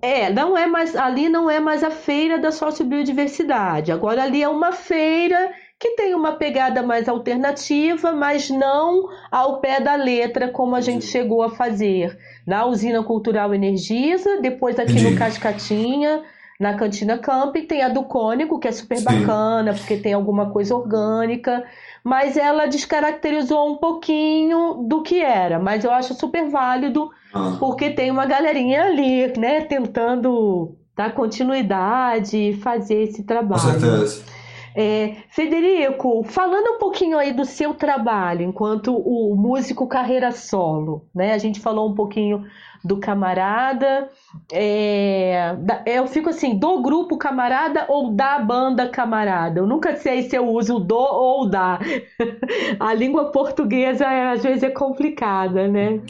[0.00, 3.92] É, não é mais ali não é mais a feira da sociobiodiversidade.
[3.92, 9.80] Agora ali é uma feira que tem uma pegada mais alternativa, mas não ao pé
[9.80, 12.16] da letra como a gente chegou a fazer
[12.46, 15.10] na Usina Cultural Energisa, depois aqui Entendi.
[15.10, 16.22] no Cascatinha,
[16.60, 19.04] na Cantina Camping, tem a do Cônigo, que é super Sim.
[19.04, 21.64] bacana, porque tem alguma coisa orgânica,
[22.04, 27.56] mas ela descaracterizou um pouquinho do que era, mas eu acho super válido, ah.
[27.58, 33.60] porque tem uma galerinha ali, né, tentando dar continuidade e fazer esse trabalho.
[33.60, 34.41] Com certeza.
[34.74, 41.34] É, Federico, falando um pouquinho aí do seu trabalho enquanto o músico carreira solo, né?
[41.34, 42.46] A gente falou um pouquinho
[42.84, 44.08] do camarada.
[44.50, 45.54] É,
[45.86, 49.60] eu fico assim, do grupo camarada ou da banda camarada?
[49.60, 51.78] Eu nunca sei se eu uso do ou da.
[52.80, 56.00] A língua portuguesa às vezes é complicada, né?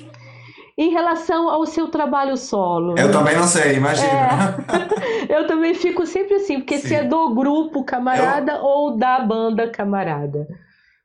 [0.77, 2.99] Em relação ao seu trabalho solo.
[2.99, 4.57] Eu também não sei, imagina.
[5.29, 6.89] É, eu também fico sempre assim, porque Sim.
[6.89, 8.65] se é do grupo camarada eu...
[8.65, 10.47] ou da banda camarada.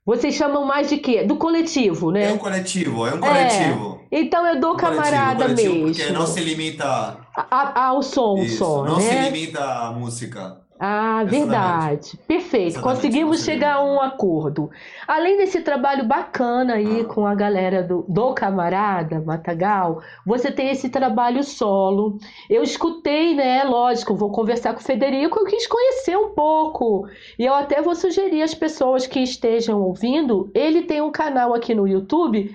[0.06, 1.22] Vocês chamam mais de quê?
[1.22, 2.30] Do coletivo, né?
[2.30, 4.00] É um coletivo, é um coletivo.
[4.10, 4.20] É.
[4.20, 5.94] Então eu dou um camarada coletivo, coletivo mesmo.
[5.94, 9.02] Porque não se limita a, ao som Isso, só, não né?
[9.02, 10.56] se limita à música.
[10.80, 12.16] Ah, verdade.
[12.28, 12.80] Perfeito.
[12.80, 14.70] Conseguimos chegar a um acordo.
[15.08, 17.04] Além desse trabalho bacana aí ah.
[17.04, 22.18] com a galera do, do Camarada, Matagal, você tem esse trabalho solo.
[22.48, 23.64] Eu escutei, né?
[23.64, 27.08] Lógico, vou conversar com o Federico, eu quis conhecer um pouco.
[27.36, 31.74] E eu até vou sugerir às pessoas que estejam ouvindo, ele tem um canal aqui
[31.74, 32.54] no YouTube.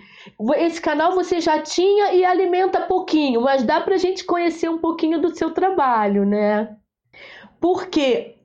[0.55, 5.19] Esse canal você já tinha e alimenta pouquinho, mas dá pra gente conhecer um pouquinho
[5.19, 6.77] do seu trabalho, né?
[7.63, 8.35] Porque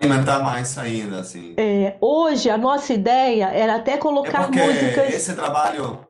[0.00, 1.54] alimentar mais ainda, assim.
[1.56, 5.14] É, hoje a nossa ideia era até colocar é músicas.
[5.14, 6.04] Esse trabalho.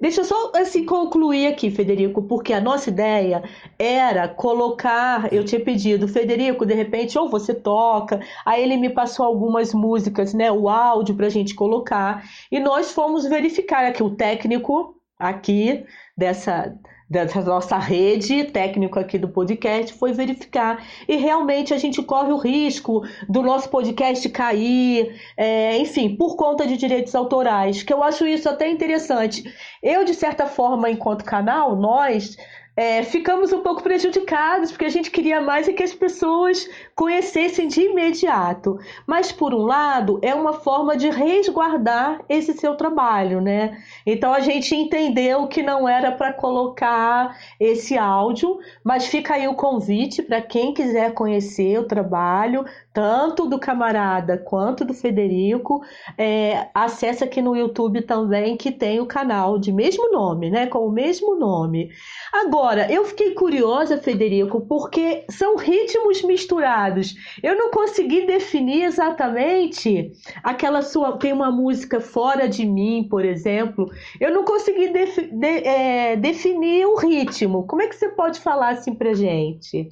[0.00, 3.42] Deixa eu só assim, concluir aqui, Federico, porque a nossa ideia
[3.78, 5.30] era colocar.
[5.30, 8.20] Eu tinha pedido, Federico, de repente, ou você toca.
[8.46, 10.50] Aí ele me passou algumas músicas, né?
[10.50, 12.24] O áudio para a gente colocar.
[12.50, 15.84] E nós fomos verificar aqui o técnico aqui
[16.16, 16.74] dessa
[17.08, 22.38] da nossa rede técnico aqui do podcast foi verificar e realmente a gente corre o
[22.38, 28.26] risco do nosso podcast cair, é, enfim, por conta de direitos autorais, que eu acho
[28.26, 29.44] isso até interessante.
[29.82, 32.36] Eu, de certa forma, enquanto canal, nós
[32.76, 37.68] é, ficamos um pouco prejudicados, porque a gente queria mais é que as pessoas conhecessem
[37.68, 38.78] de imediato.
[39.06, 43.80] Mas, por um lado, é uma forma de resguardar esse seu trabalho, né?
[44.04, 49.54] Então, a gente entendeu que não era para colocar esse áudio, mas fica aí o
[49.54, 52.64] convite para quem quiser conhecer o trabalho,
[52.94, 55.82] tanto do camarada quanto do Federico,
[56.16, 60.68] é, acessa aqui no YouTube também, que tem o canal de mesmo nome, né?
[60.68, 61.90] Com o mesmo nome.
[62.32, 67.16] Agora, eu fiquei curiosa, Federico, porque são ritmos misturados.
[67.42, 70.12] Eu não consegui definir exatamente
[70.44, 71.18] aquela sua.
[71.18, 73.90] Tem uma música Fora de Mim, por exemplo.
[74.20, 77.66] Eu não consegui de, é, definir o ritmo.
[77.66, 79.88] Como é que você pode falar assim pra gente?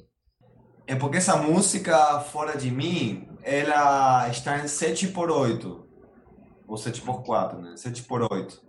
[0.85, 5.83] É porque essa música Fora de Mim, ela está em 7 por 8
[6.67, 7.77] ou 7 por 4 né?
[7.77, 8.61] 7 por 8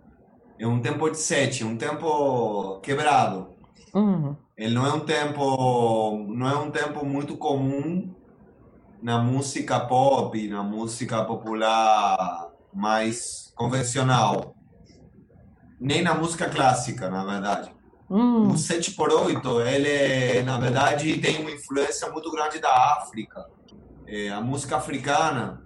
[0.57, 3.49] É um tempo de 7, um tempo quebrado.
[3.93, 4.35] Uhum.
[4.57, 8.13] Ele não é um tempo, não é um tempo muito comum
[9.01, 14.55] na música pop, na música popular mais convencional.
[15.79, 17.74] Nem na música clássica, na verdade.
[18.09, 18.49] Hum.
[18.49, 23.47] O 7 por 8 ele, na verdade, tem uma influência muito grande da África.
[24.07, 25.65] É, a música africana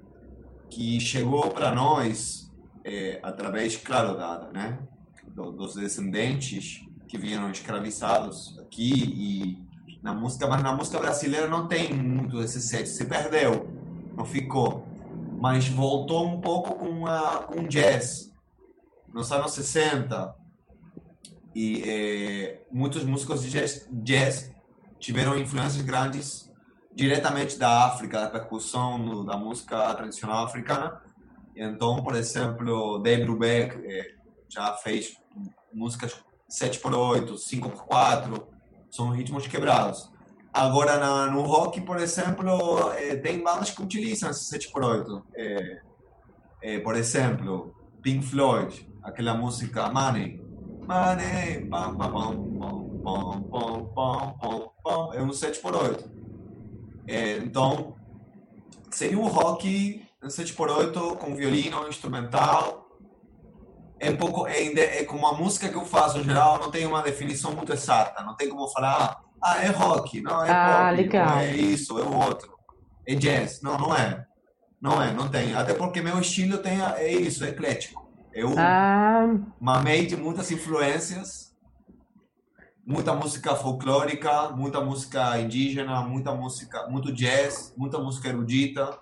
[0.69, 2.49] que chegou para nós
[2.83, 4.79] é, através, claro, da, né,
[5.33, 9.69] dos descendentes que vieram escravizados aqui e
[10.01, 13.67] na música, mas na música brasileira não tem muito esse set, se perdeu,
[14.15, 14.85] não ficou,
[15.39, 18.31] mas voltou um pouco com, a, com jazz.
[19.13, 20.35] Nos anos 60,
[21.53, 24.51] e é, muitos músicos de jazz, jazz,
[24.99, 26.51] tiveram influências grandes
[26.93, 31.01] diretamente da África, da percussão da música tradicional africana.
[31.55, 34.15] Então, por exemplo, Dave Brubeck é,
[34.47, 35.17] já fez
[35.73, 36.15] músicas
[36.47, 38.47] 7 por 8, 5 por 4,
[38.89, 40.11] são ritmos quebrados.
[40.51, 45.25] Agora, na, no rock, por exemplo, é, tem bandas que utilizam 7 por 8.
[45.35, 45.81] É,
[46.61, 50.41] é, por exemplo, Pink Floyd, aquela música Money,
[50.89, 51.69] Money.
[55.13, 56.09] É um 7 por 8
[57.07, 57.95] é, Então,
[58.89, 62.87] seria um rock 7 por 8 com violino, instrumental.
[63.99, 66.87] É um pouco, é, é como a música que eu faço, em geral, não tem
[66.87, 68.23] uma definição muito exata.
[68.23, 71.37] Não tem como falar, ah, é rock, não, é ah, pop, é legal.
[71.37, 72.57] é isso, é o outro.
[73.05, 73.61] É jazz.
[73.61, 74.25] Não, não é.
[74.81, 75.53] Não é, não tem.
[75.53, 78.08] Até porque meu estilo tem, é isso, é eclético.
[78.33, 79.35] Eu ah.
[79.59, 81.55] mamei de muitas influências,
[82.85, 88.97] muita música folclórica, muita música indígena, muita música, muito jazz, muita música erudita,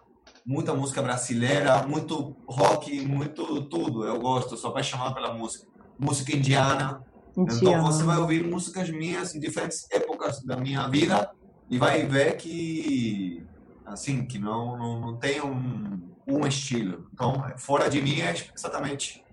[0.45, 4.05] muita música brasileira, muito rock, muito tudo.
[4.05, 5.67] Eu gosto, sou apaixonado pela música.
[5.99, 7.01] Música indiana.
[7.37, 11.31] Então você vai ouvir músicas minhas em diferentes épocas da minha vida
[11.69, 13.45] e vai ver que
[13.85, 17.07] assim, que não, não, não tem um, um estilo.
[17.13, 19.23] Então, fora de mim é exatamente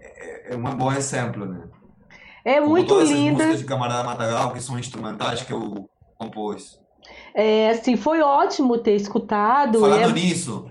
[0.00, 1.64] é, é um bom exemplo, né?
[2.44, 3.30] É muito Como todas linda.
[3.30, 5.88] As músicas de Camarada Matagal, que são instrumentais que eu
[6.18, 6.78] compus.
[7.34, 9.80] É, assim, foi ótimo ter escutado.
[9.80, 10.70] Falando é- nisso,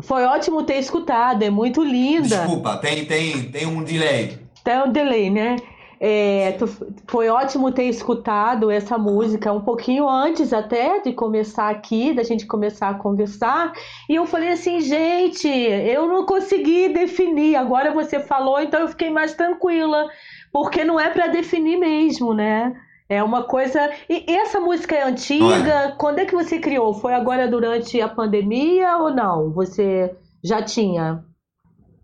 [0.00, 2.28] Foi ótimo ter escutado, é muito linda.
[2.28, 4.38] desculpa, tem, tem, tem um delay.
[4.62, 5.56] Tem um delay, né?
[5.98, 6.68] É, tu-
[7.08, 12.46] foi ótimo ter escutado essa música um pouquinho antes até de começar aqui, da gente
[12.46, 13.72] começar a conversar.
[14.08, 17.56] E eu falei assim, gente, eu não consegui definir.
[17.56, 20.06] Agora você falou, então eu fiquei mais tranquila,
[20.52, 22.74] porque não é para definir mesmo, né?
[23.08, 23.90] É uma coisa.
[24.10, 25.94] E essa música é antiga?
[25.96, 26.92] Quando é que você criou?
[26.92, 29.50] Foi agora durante a pandemia ou não?
[29.52, 31.24] Você já tinha?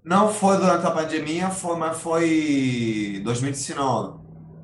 [0.04, 4.20] Não foi durante a pandemia, foi, mas foi 2019.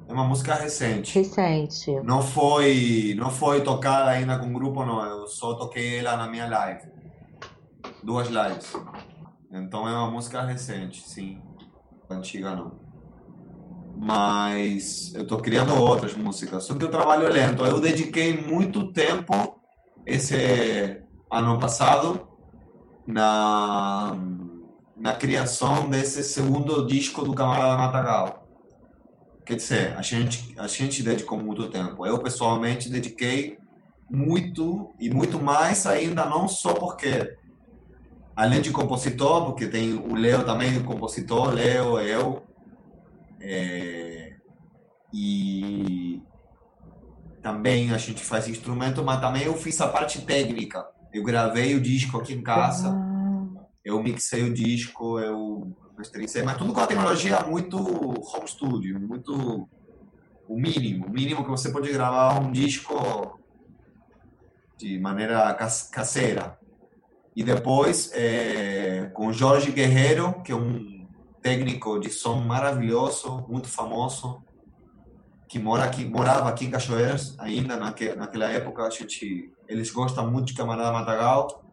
[0.08, 1.16] É uma música recente.
[1.16, 1.92] Recente.
[2.02, 5.04] Não foi, não foi tocada ainda com grupo, não.
[5.04, 6.88] Eu só toquei ela na minha live.
[8.02, 8.72] Duas lives.
[9.52, 11.40] Então é uma música recente, sim.
[12.10, 12.72] Antiga não.
[13.96, 16.64] Mas eu tô criando outras músicas.
[16.64, 17.64] Só que o trabalho é lento.
[17.64, 19.60] Eu dediquei muito tempo
[20.06, 22.26] esse ano passado
[23.06, 24.16] na
[24.98, 28.48] na criação desse segundo disco do Camarada Matagal.
[29.44, 32.04] Quer dizer, a gente, a gente dedicou muito tempo.
[32.04, 33.58] Eu, pessoalmente, dediquei
[34.10, 37.36] muito e muito mais ainda, não só porque,
[38.34, 42.42] além de compositor, porque tem o Leo também, compositor, Leo, eu,
[43.40, 44.34] é,
[45.14, 46.22] e
[47.40, 50.84] também a gente faz instrumento, mas também eu fiz a parte técnica.
[51.12, 53.07] Eu gravei o disco aqui em casa Ah.
[53.84, 59.68] Eu mixei o disco, eu masterizei, mas tudo com a tecnologia muito home studio, muito
[60.48, 63.38] o mínimo, o mínimo que você pode gravar um disco
[64.78, 66.58] de maneira cas- caseira.
[67.34, 71.06] E depois, é, com Jorge Guerreiro, que é um
[71.42, 74.42] técnico de som maravilhoso, muito famoso,
[75.48, 80.30] que mora aqui, morava aqui em Cachoeiras ainda naque, naquela época, a gente, eles gostam
[80.30, 81.67] muito de Camarada Matagal,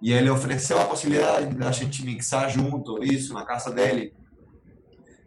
[0.00, 4.14] e ele ofereceu a possibilidade da gente mixar junto, isso, na casa dele.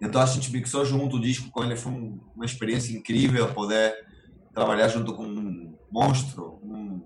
[0.02, 3.94] Então a gente mixou junto o disco com ele, foi um- uma experiência incrível poder
[4.54, 7.02] trabalhar junto com um monstro, um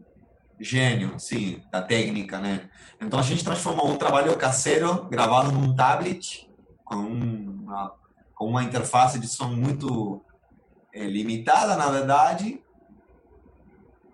[0.60, 2.70] gênio, sim, da técnica, né?
[3.02, 6.50] Então a gente transformou um trabalho caseiro, gravado num tablet,
[6.86, 7.94] com uma,
[8.34, 10.22] com uma interface de som muito
[10.94, 12.62] eh, limitada, na verdade,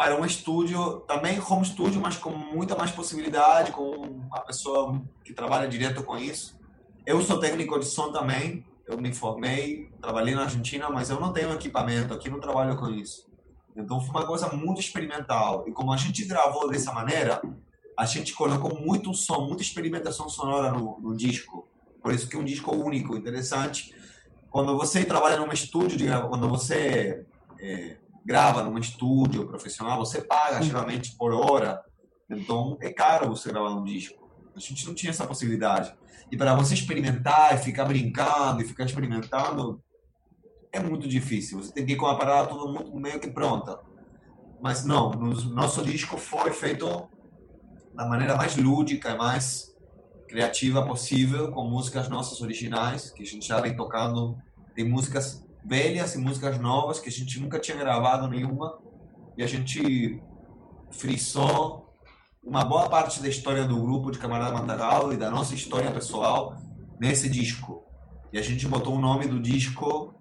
[0.02, 5.32] para um estúdio, também home studio, mas com muita mais possibilidade, com uma pessoa que
[5.32, 6.60] trabalha direto com isso.
[7.06, 11.32] Eu sou técnico de som também, eu me formei, trabalhei na Argentina, mas eu não
[11.32, 13.30] tenho equipamento, aqui não trabalho com isso.
[13.76, 15.66] Então foi uma coisa muito experimental.
[15.68, 17.40] E como a gente gravou dessa maneira,
[17.96, 21.68] a gente colocou muito som, muita experimentação sonora no, no disco.
[22.02, 23.94] Por isso que é um disco único, interessante.
[24.50, 27.24] Quando você trabalha num estúdio, quando você
[27.60, 31.84] é, grava num estúdio profissional, você paga geralmente por hora.
[32.30, 34.30] Então é caro você gravar um disco.
[34.56, 35.94] A gente não tinha essa possibilidade.
[36.32, 39.82] E para você experimentar e ficar brincando e ficar experimentando,
[40.72, 41.62] é muito difícil.
[41.62, 43.80] Você tem que ir com a parada toda muito meio que pronta.
[44.62, 47.10] Mas não, no nosso disco foi feito
[47.94, 49.76] da maneira mais lúdica e mais
[50.30, 54.38] criativa possível, com músicas nossas originais, que a gente já vem tocando.
[54.74, 58.80] Tem músicas velhas e músicas novas que a gente nunca tinha gravado nenhuma.
[59.38, 60.22] E a gente
[60.92, 61.96] frisou
[62.44, 66.58] uma boa parte da história do grupo de Camarada Matagal e da nossa história pessoal
[67.00, 67.84] nesse disco.
[68.34, 70.14] E a gente botou o nome do disco,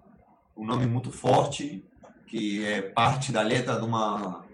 [0.55, 1.83] um nome muito forte,
[2.27, 4.45] que é parte da letra de uma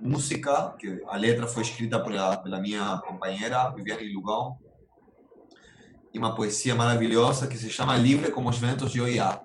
[0.00, 4.58] música, que a letra foi escrita pela, pela minha companheira Viviane Lugão,
[6.12, 9.40] e uma poesia maravilhosa que se chama Livre como os ventos de Oiá.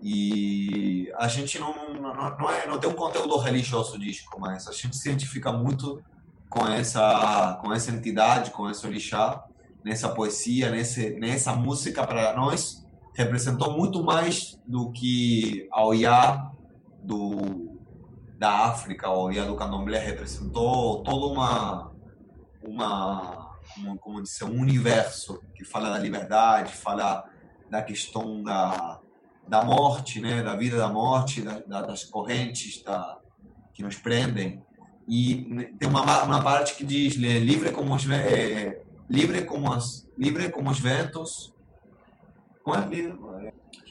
[0.00, 4.68] E a gente não, não, não, é, não tem um conteúdo religioso o disco, mas
[4.68, 6.02] a gente se identifica muito
[6.48, 9.44] com essa, com essa entidade, com esse orixá,
[9.84, 16.50] nessa poesia, nesse, nessa música para nós, representou muito mais do que a Oiá
[17.02, 17.76] do,
[18.38, 21.92] da África, a Oiá do Candomblé, representou toda uma,
[22.62, 23.48] uma
[24.00, 27.24] como dizer, um universo que fala da liberdade, fala
[27.68, 29.00] da questão da,
[29.48, 33.18] da morte, né, da vida da morte, da, da, das correntes da,
[33.72, 34.62] que nos prendem.
[35.08, 40.06] E tem uma, uma parte que diz né, livre como os é, livre como as
[40.18, 41.54] livre como os ventos
[42.62, 43.18] como é livre?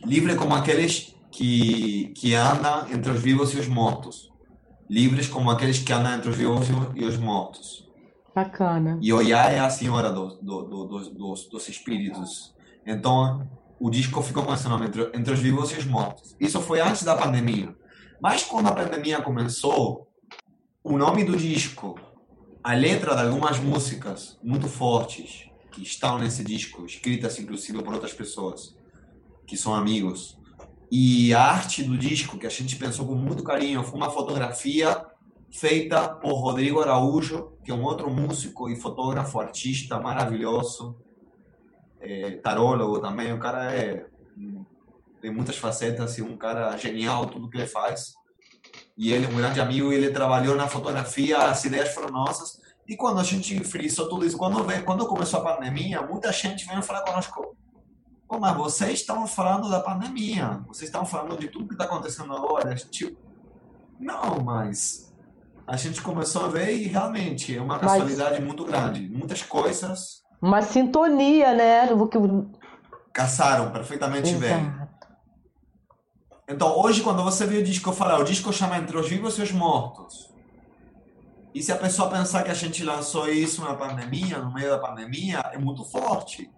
[0.06, 4.32] livre como aqueles que que andam entre os vivos e os mortos
[4.90, 7.88] livres como aqueles que andam entre os vivos e os mortos.
[8.34, 9.00] Bacana.
[9.02, 12.54] E Oiá é a senhora do, do, do, dos, dos espíritos.
[12.86, 13.48] Então,
[13.80, 16.36] o disco ficou nome, entre, entre os vivos e os mortos.
[16.40, 17.76] Isso foi antes da pandemia.
[18.22, 20.08] Mas quando a pandemia começou,
[20.84, 22.00] o nome do disco,
[22.64, 28.14] a letra de algumas músicas muito fortes que estão nesse disco, escritas inclusive por outras
[28.14, 28.76] pessoas,
[29.46, 30.38] que são amigos,
[30.92, 35.06] e a arte do disco, que a gente pensou com muito carinho, foi uma fotografia
[35.52, 40.96] feita por Rodrigo Araújo, que é um outro músico e fotógrafo, artista maravilhoso,
[42.00, 43.34] é, tarólogo também.
[43.34, 44.06] O cara é
[45.22, 48.14] tem muitas facetas, assim, um cara genial, tudo que ele faz.
[48.98, 52.60] E ele é um grande amigo, ele trabalhou na fotografia, as ideias foram nossas.
[52.88, 56.66] E quando a gente frisou tudo isso, quando, veio, quando começou a pandemia, muita gente
[56.66, 57.56] veio falar conosco.
[58.28, 62.34] Pô, mas vocês estão falando da pandemia, vocês estão falando de tudo que está acontecendo
[62.34, 62.76] agora.
[62.76, 63.18] Tipo,
[64.00, 65.14] não, mas
[65.66, 68.46] a gente começou a ver e realmente é uma casualidade mas...
[68.46, 69.10] muito grande.
[69.10, 70.24] Muitas coisas.
[70.42, 71.88] Uma sintonia, né?
[73.12, 74.42] Caçaram perfeitamente Exato.
[74.42, 74.88] bem.
[76.50, 79.38] Então, hoje, quando você vê o disco, eu falo, o disco chama Entre os Vivos
[79.38, 80.34] e os Mortos.
[81.54, 84.78] E se a pessoa pensar que a gente lançou isso na pandemia, no meio da
[84.78, 86.50] pandemia, é muito forte.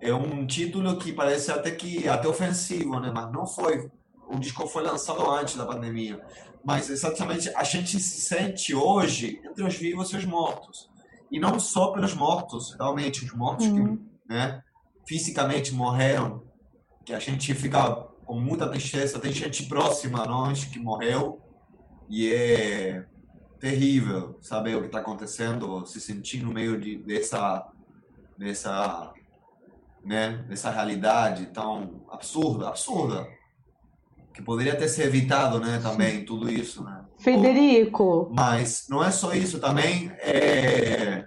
[0.00, 3.10] É um título que parece até que até ofensivo, né?
[3.14, 3.88] Mas não foi.
[4.28, 6.20] O disco foi lançado antes da pandemia.
[6.64, 10.90] Mas exatamente a gente se sente hoje entre os vivos e os mortos.
[11.30, 13.96] E não só pelos mortos, realmente os mortos uhum.
[13.96, 14.62] que, né,
[15.06, 16.42] fisicamente morreram,
[17.04, 19.18] que a gente fica com muita tristeza.
[19.18, 21.40] Tem gente próxima a nós que morreu
[22.08, 23.06] e é
[23.58, 27.66] terrível saber o que está acontecendo, se sentir no meio de, dessa,
[28.36, 29.12] dessa,
[30.04, 33.26] né, dessa realidade tão absurda, absurda,
[34.34, 37.05] que poderia ter sido evitado, né, também tudo isso, né.
[37.18, 38.30] Federico.
[38.34, 41.24] Mas não é só isso, também é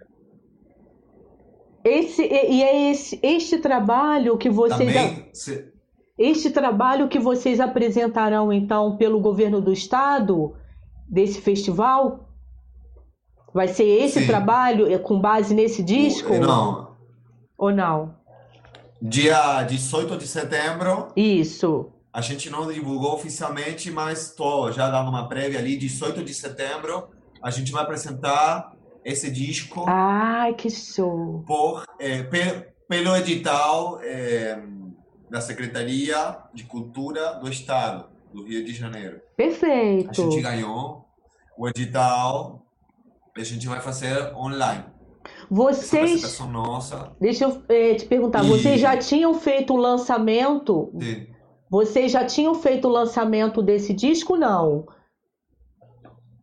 [1.84, 5.72] esse e é esse este trabalho que vocês também, se
[6.18, 10.54] este trabalho que vocês apresentarão então pelo governo do estado
[11.08, 12.30] desse festival
[13.54, 14.28] vai ser esse Sim.
[14.28, 16.34] trabalho é, com base nesse disco?
[16.36, 16.96] Não.
[17.58, 18.16] Ou não?
[19.02, 21.08] Dia 18 de setembro.
[21.16, 21.92] Isso.
[22.12, 25.78] A gente não divulgou oficialmente, mas estou já dando uma prévia ali.
[25.78, 27.10] 18 de setembro,
[27.42, 28.74] a gente vai apresentar
[29.06, 29.86] esse disco.
[29.88, 31.44] Ai, que show!
[31.46, 32.24] Por, é,
[32.88, 34.00] pelo edital.
[34.02, 34.60] É,
[35.30, 39.22] da Secretaria de Cultura do Estado do Rio de Janeiro.
[39.38, 40.10] Perfeito.
[40.10, 41.06] A gente ganhou
[41.58, 42.66] o edital
[43.38, 44.84] e a gente vai fazer online.
[45.50, 46.40] Vocês.
[46.40, 47.12] Nossa.
[47.20, 48.48] Deixa eu eh, te perguntar, e...
[48.48, 50.92] vocês já tinham feito o lançamento?
[51.00, 51.28] Sim.
[51.70, 54.36] Vocês já tinham feito o lançamento desse disco?
[54.36, 54.88] Não.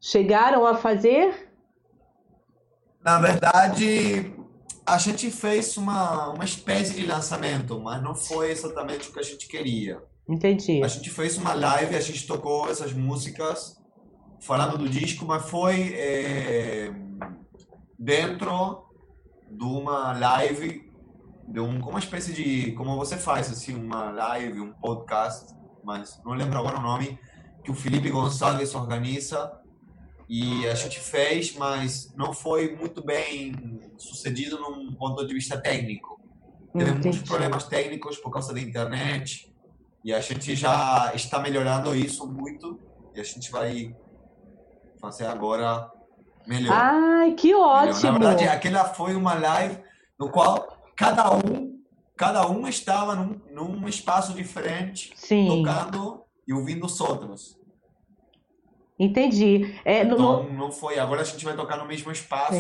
[0.01, 1.51] Chegaram a fazer?
[3.05, 4.33] Na verdade,
[4.87, 9.23] a gente fez uma, uma espécie de lançamento, mas não foi exatamente o que a
[9.23, 10.01] gente queria.
[10.29, 10.83] Entendi.
[10.83, 13.77] A gente fez uma live, a gente tocou essas músicas
[14.41, 16.93] falando do disco, mas foi é,
[17.99, 18.87] dentro
[19.51, 20.86] de uma live,
[21.49, 26.33] de um, uma espécie de, como você faz, assim, uma live, um podcast, mas não
[26.33, 27.19] lembro agora o nome,
[27.63, 29.53] que o Felipe Gonçalves organiza
[30.29, 36.21] e a gente fez, mas não foi muito bem sucedido num ponto de vista técnico.
[36.77, 39.53] Teve muitos problemas técnicos por causa da internet
[40.05, 42.79] e a gente já está melhorando isso muito
[43.15, 43.95] e a gente vai
[45.01, 45.91] fazer agora
[46.47, 46.77] melhor.
[46.77, 47.95] Ai, que ótimo!
[47.95, 48.13] Melhor.
[48.13, 49.79] Na verdade, aquela foi uma live
[50.19, 51.77] no qual cada um
[52.17, 55.49] cada um estava num, num espaço diferente, Sim.
[55.49, 57.59] tocando e ouvindo os outros.
[58.99, 59.79] Entendi.
[59.85, 60.53] É, então, no...
[60.53, 60.99] não foi.
[60.99, 62.55] Agora a gente vai tocar no mesmo espaço.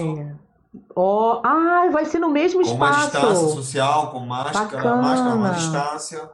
[0.95, 3.11] Oh, ah, vai ser no mesmo com espaço.
[3.11, 4.97] Com uma distância social, com máscara, Bacana.
[5.03, 6.30] máscara, uma distância.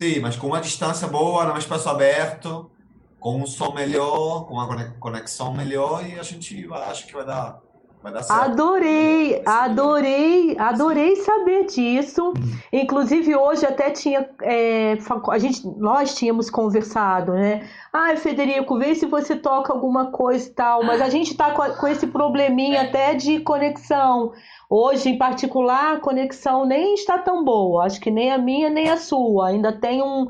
[0.00, 2.70] Sim, mas com uma distância boa, num espaço aberto,
[3.18, 7.60] com um som melhor, com uma conexão melhor, e a gente acha que vai dar
[8.04, 8.38] Vai dar certo.
[8.38, 12.34] Adorei, adorei, adorei saber disso.
[12.36, 12.58] Hum.
[12.70, 14.98] Inclusive hoje até tinha, é,
[15.30, 17.66] a gente, nós tínhamos conversado, né?
[17.90, 20.84] Ah, Federico, vê se você toca alguma coisa e tal.
[20.84, 24.32] Mas a gente tá com, com esse probleminha até de conexão.
[24.68, 27.86] Hoje, em particular, a conexão nem está tão boa.
[27.86, 29.48] Acho que nem a minha nem a sua.
[29.48, 30.26] Ainda tem um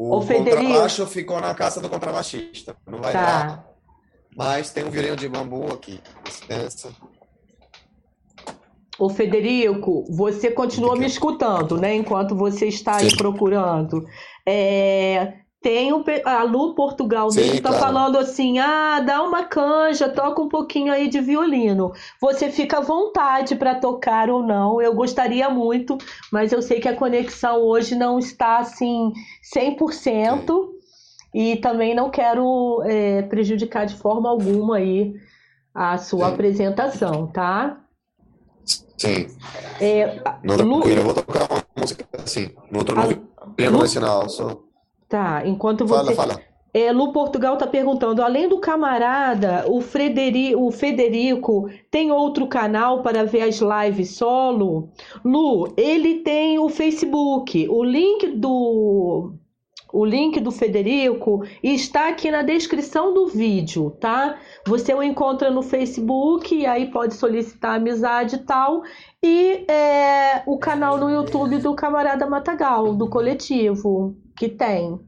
[0.02, 2.74] O, o contrabaixo ficou na casa do contrabaixista.
[2.88, 3.22] Não vai tá.
[3.22, 3.66] dar.
[4.34, 6.00] Mas tem um violino de bambu aqui.
[6.24, 6.93] Dispensa.
[8.97, 11.93] Ô Federico, você continua me escutando, né?
[11.95, 14.06] Enquanto você está aí procurando.
[14.47, 17.84] É, tem o, a Lu Portugal Sim, mesmo tá claro.
[17.84, 21.91] falando assim: ah, dá uma canja, toca um pouquinho aí de violino.
[22.22, 24.82] Você fica à vontade para tocar ou não.
[24.82, 25.97] Eu gostaria muito,
[26.32, 29.12] mas eu sei que a conexão hoje não está assim
[29.53, 29.91] 100%.
[29.91, 30.80] Sim.
[31.32, 35.14] E também não quero é, prejudicar de forma alguma aí
[35.76, 36.34] a sua Sim.
[36.34, 37.82] apresentação, tá?
[38.97, 39.28] Sim.
[39.80, 40.89] É, no outro Lu...
[40.89, 43.47] eu vou tocar uma música assim, no outro a...
[43.55, 43.84] piano Lu...
[43.84, 44.68] nacional, só.
[45.10, 46.14] Tá, enquanto você.
[46.14, 46.49] Fala, fala.
[46.72, 53.01] É, Lu Portugal está perguntando: além do camarada, o, Frederi, o Federico tem outro canal
[53.01, 54.89] para ver as lives solo?
[55.26, 57.68] Lu, ele tem o Facebook.
[57.68, 59.34] O link do.
[59.92, 64.38] O link do Federico está aqui na descrição do vídeo, tá?
[64.68, 68.84] Você o encontra no Facebook e aí pode solicitar amizade e tal.
[69.24, 75.00] E é, o canal no YouTube do Camarada Matagal, do coletivo que tem.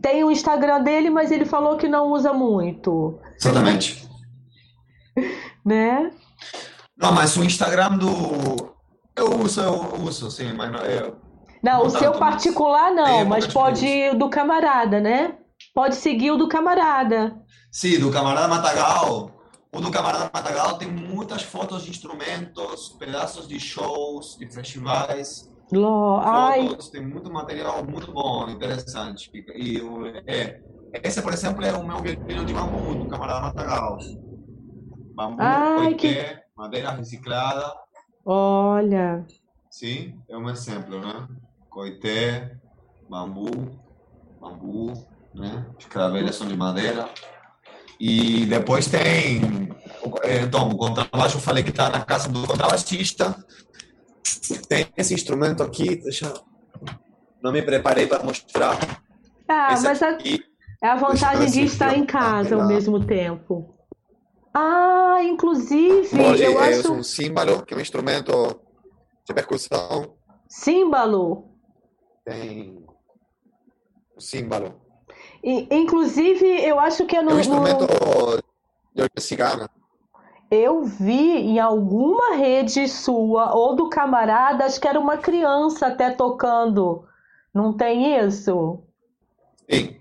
[0.00, 3.18] Tem o Instagram dele, mas ele falou que não usa muito.
[3.36, 4.08] Exatamente.
[5.66, 6.12] né?
[6.96, 8.70] Não, mas o Instagram do.
[9.16, 10.80] Eu uso, eu uso, sim, mas não.
[10.80, 11.29] Eu...
[11.62, 15.36] Não, o seu particular não, é, mas pode ir do camarada, né?
[15.74, 17.36] Pode seguir o do camarada.
[17.70, 19.30] Sim, do camarada Matagal.
[19.72, 25.48] O do camarada Matagal tem muitas fotos de instrumentos, pedaços de shows, de festivais.
[26.24, 26.66] Ai.
[26.66, 29.30] Fotos, tem muito material muito bom, interessante.
[29.54, 29.80] E
[30.26, 30.60] é,
[31.04, 33.98] esse, por exemplo, é o meu violino de bambu, do camarada Matagal.
[35.14, 36.40] Bambu, ai, que...
[36.56, 37.72] madeira reciclada.
[38.24, 39.24] Olha.
[39.70, 41.28] Sim, é um exemplo, né?
[41.80, 42.58] Coité,
[43.08, 43.50] bambu,
[44.38, 44.92] bambu,
[45.34, 45.64] né?
[45.78, 47.08] As cravelhas são de madeira.
[47.98, 49.40] E depois tem.
[50.44, 53.34] Então, o contrabaixo eu falei que está na casa do contrabaixista.
[54.68, 56.30] Tem esse instrumento aqui, deixa.
[57.42, 58.76] Não me preparei para mostrar.
[59.48, 60.44] Ah, esse mas aqui,
[60.82, 63.74] a, é a vantagem de estar em casa ao mesmo tempo.
[64.52, 66.92] Ah, inclusive, Hoje eu é acho...
[66.92, 68.60] um símbolo, que é um instrumento
[69.26, 70.14] de percussão.
[70.46, 71.49] Símbolo?
[72.24, 72.84] Tem
[74.16, 74.80] o símbolo.
[75.42, 77.30] E, inclusive, eu acho que é no...
[77.30, 77.86] É um instrumento
[78.94, 79.70] de cigana.
[80.50, 86.10] Eu vi em alguma rede sua ou do camarada, acho que era uma criança até
[86.10, 87.04] tocando.
[87.54, 88.82] Não tem isso?
[89.70, 89.96] Sim.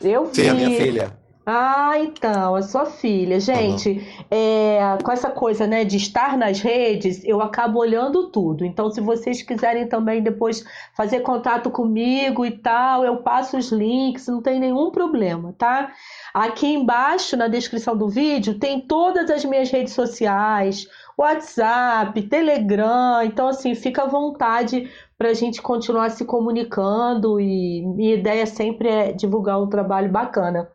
[0.00, 0.34] Eu vi.
[0.34, 1.23] Sim, a minha filha.
[1.46, 3.38] Ah, então, a sua filha.
[3.38, 4.24] Gente, uhum.
[4.30, 8.64] é, com essa coisa né, de estar nas redes, eu acabo olhando tudo.
[8.64, 10.64] Então, se vocês quiserem também depois
[10.96, 15.92] fazer contato comigo e tal, eu passo os links, não tem nenhum problema, tá?
[16.32, 23.22] Aqui embaixo, na descrição do vídeo, tem todas as minhas redes sociais, WhatsApp, Telegram.
[23.22, 28.88] Então, assim, fica à vontade para a gente continuar se comunicando e minha ideia sempre
[28.88, 30.68] é divulgar um trabalho bacana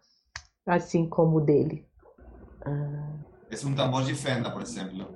[0.69, 1.85] assim como o dele.
[3.49, 5.07] Esse é um tambor de fenda, por exemplo.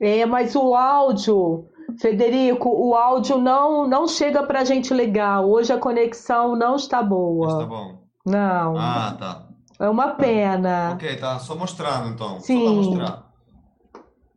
[0.00, 1.68] É, mas o áudio,
[2.00, 5.48] Federico, o áudio não não chega pra gente legal.
[5.48, 7.48] Hoje a conexão não está boa.
[7.48, 8.02] Está bom.
[8.24, 8.76] Não.
[8.76, 9.46] Ah, tá.
[9.78, 10.92] É uma pena.
[10.94, 11.38] Ok, tá.
[11.38, 12.40] Só mostrando então.
[12.40, 12.64] Sim.
[12.64, 13.26] Só pra mostrar.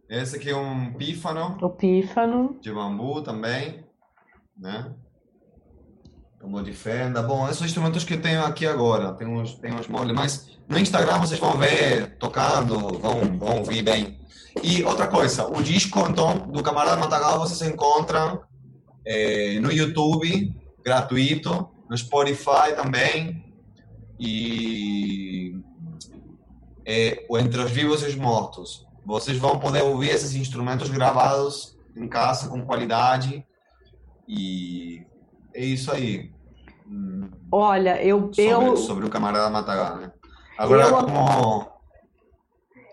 [0.09, 2.57] Esse aqui é um pífano O pífano.
[2.61, 3.85] de bambu também,
[4.57, 4.91] né?
[6.39, 7.21] Tambor de fenda.
[7.21, 9.13] Bom, esses instrumentos que tenho aqui agora.
[9.13, 13.81] Tem uns, tem uns moldes, mas no Instagram vocês vão ver tocando, vão, vão ouvir
[13.81, 14.17] bem.
[14.63, 18.41] E outra coisa, o disco então do Camarada Matagal vocês encontram
[19.05, 23.43] eh, no YouTube, gratuito, no Spotify também.
[24.17, 25.55] E
[26.85, 28.87] é, o Entre os Vivos e os Mortos.
[29.05, 33.45] Vocês vão poder ouvir esses instrumentos gravados em casa com qualidade.
[34.27, 35.05] E
[35.59, 36.31] é isso aí.
[37.51, 40.11] Olha, eu, Sobre, eu, sobre o camarada Matagal, né?
[40.57, 41.67] Agora, Eu- como.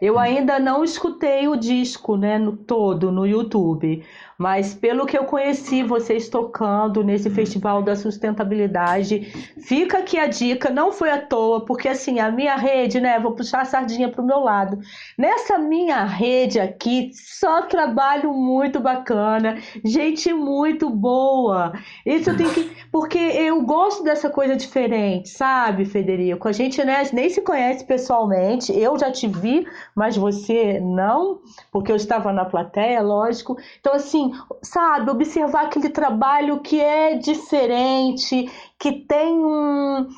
[0.01, 4.05] eu ainda não escutei o disco, né, no todo no YouTube,
[4.39, 9.21] mas pelo que eu conheci vocês tocando nesse Festival da Sustentabilidade,
[9.61, 13.33] fica aqui a dica, não foi à toa, porque assim, a minha rede, né, vou
[13.33, 14.79] puxar a sardinha pro meu lado.
[15.17, 21.73] Nessa minha rede aqui, só trabalho muito bacana, gente muito boa.
[22.05, 22.77] Isso eu tenho que.
[22.93, 26.49] Porque eu gosto dessa coisa diferente, sabe, Federico?
[26.49, 28.73] A gente né, nem se conhece pessoalmente.
[28.73, 31.41] Eu já te vi, mas você não,
[31.73, 33.57] porque eu estava na plateia, lógico.
[33.81, 34.26] Então, assim,
[34.63, 40.09] sabe, observar aquele trabalho que é diferente, que tem um.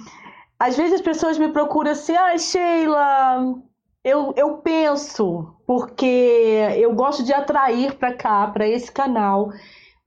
[0.59, 3.55] Às vezes as pessoas me procuram assim, ah, Sheila,
[4.05, 6.07] eu, eu penso, porque
[6.77, 9.51] eu gosto de atrair para cá, para esse canal,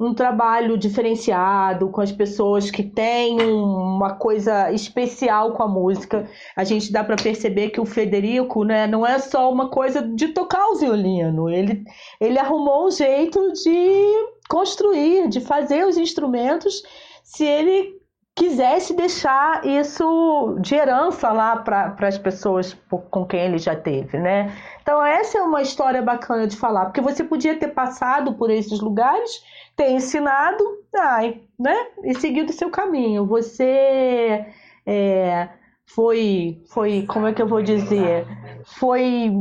[0.01, 6.27] um trabalho diferenciado com as pessoas que têm uma coisa especial com a música.
[6.55, 10.29] A gente dá para perceber que o Federico, né, não é só uma coisa de
[10.29, 11.83] tocar o violino, ele,
[12.19, 16.81] ele arrumou um jeito de construir, de fazer os instrumentos,
[17.23, 18.01] se ele
[18.35, 24.51] quisesse deixar isso de herança lá para as pessoas com quem ele já teve, né?
[24.81, 28.79] Então essa é uma história bacana de falar, porque você podia ter passado por esses
[28.79, 29.43] lugares,
[29.75, 30.63] ter ensinado,
[30.95, 31.87] ai, né?
[32.03, 33.25] E seguido o seu caminho.
[33.25, 34.45] Você
[34.85, 35.49] é,
[35.85, 38.25] foi, foi, como é que eu vou dizer?
[38.65, 39.31] Foi,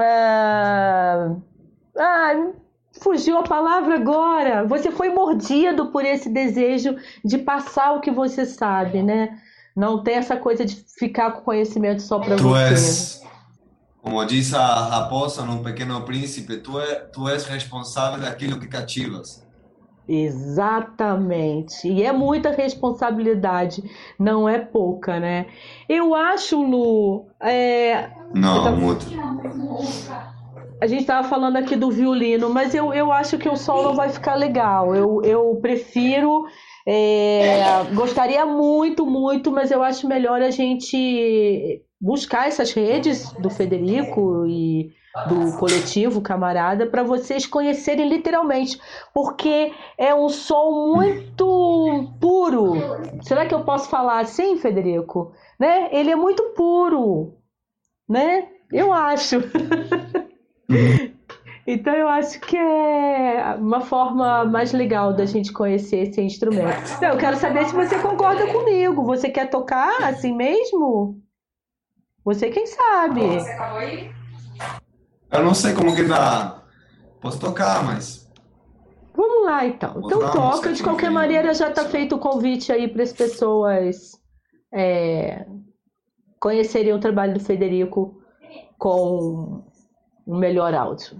[0.00, 1.30] é,
[1.98, 2.52] ai,
[3.00, 4.64] fugiu a palavra agora.
[4.66, 9.38] Você foi mordido por esse desejo de passar o que você sabe, né?
[9.76, 12.72] Não tem essa coisa de ficar com conhecimento só para você.
[12.72, 13.22] és,
[14.04, 19.42] como diz a raposa no Pequeno Príncipe, tu, é, tu és responsável daquilo que cativas.
[20.06, 21.88] Exatamente.
[21.88, 23.82] E é muita responsabilidade,
[24.18, 25.46] não é pouca, né?
[25.88, 29.06] Eu acho, Lu, é, Não, muito.
[30.82, 34.10] a gente estava falando aqui do violino, mas eu, eu acho que o solo vai
[34.10, 34.94] ficar legal.
[34.94, 36.44] Eu, eu prefiro.
[36.86, 44.44] é, gostaria muito, muito, mas eu acho melhor a gente buscar essas redes do Federico
[44.46, 44.92] e
[45.26, 48.78] do coletivo Camarada para vocês conhecerem literalmente,
[49.14, 52.74] porque é um som muito puro.
[53.22, 55.32] Será que eu posso falar assim, Federico?
[55.58, 55.88] Né?
[55.92, 57.38] Ele é muito puro,
[58.06, 58.48] né?
[58.70, 59.36] Eu acho.
[61.66, 67.00] Então eu acho que é uma forma mais legal da gente conhecer esse instrumento.
[67.00, 69.02] Não, eu quero saber se você concorda comigo.
[69.04, 71.23] Você quer tocar assim mesmo?
[72.24, 73.20] Você quem sabe.
[75.30, 76.62] Eu não sei como que tá.
[77.20, 78.30] Posso tocar, mas.
[79.14, 79.94] Vamos lá então.
[79.94, 80.72] Vou Então toca.
[80.72, 84.12] De que qualquer maneira já está feito o convite aí para as pessoas
[84.72, 85.46] é,
[86.40, 88.20] conhecerem o trabalho do Federico
[88.78, 89.64] com
[90.26, 91.16] um melhor áudio.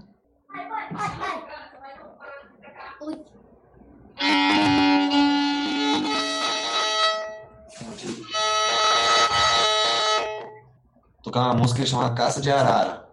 [11.25, 13.04] Tocar uma música que chama Caça de Arara.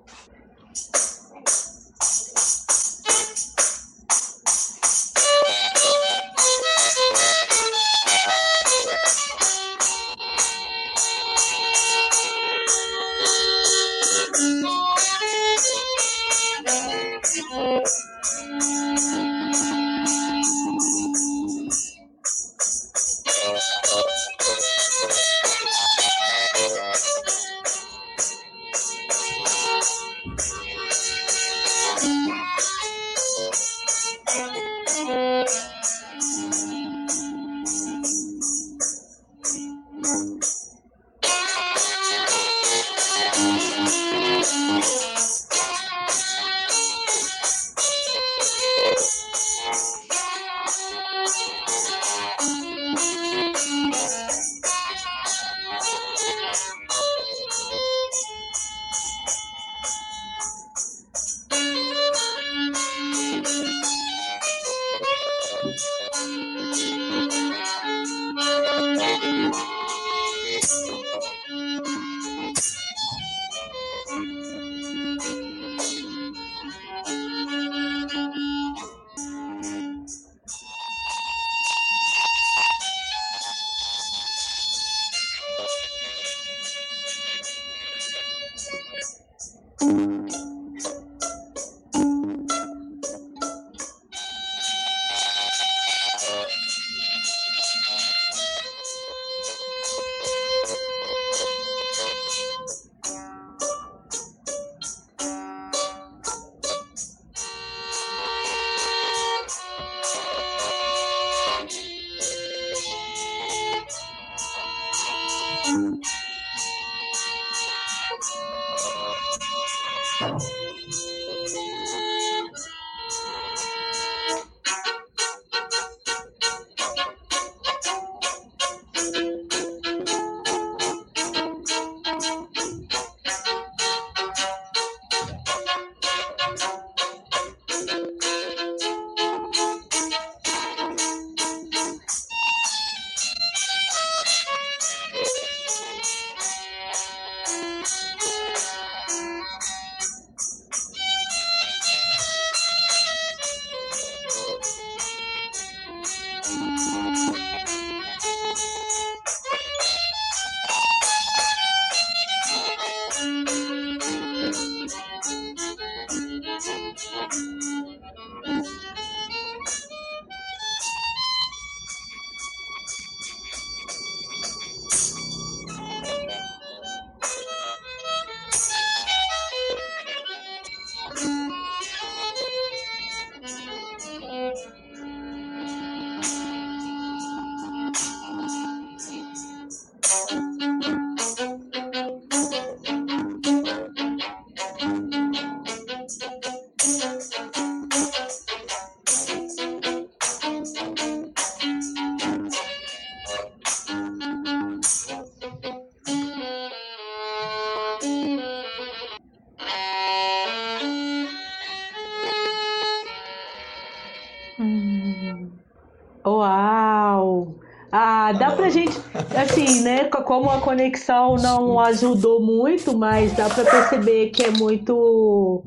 [219.36, 220.04] Assim, né?
[220.04, 225.64] Como a conexão não ajudou muito, mas dá para perceber que é muito,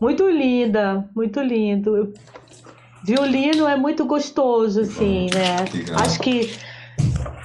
[0.00, 2.12] muito linda, muito lindo.
[3.04, 5.56] Violino é muito gostoso, assim, né?
[6.02, 6.52] Acho que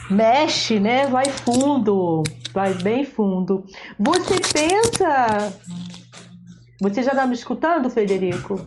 [0.09, 1.07] mexe, né?
[1.07, 3.63] Vai fundo, vai bem fundo.
[3.99, 5.53] Você pensa.
[6.81, 8.59] Você já está me escutando, Federico?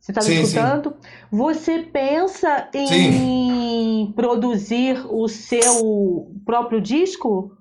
[0.00, 0.90] Você está me escutando?
[0.90, 1.08] Sim.
[1.36, 4.12] Você pensa em sim.
[4.14, 7.58] produzir o seu próprio disco?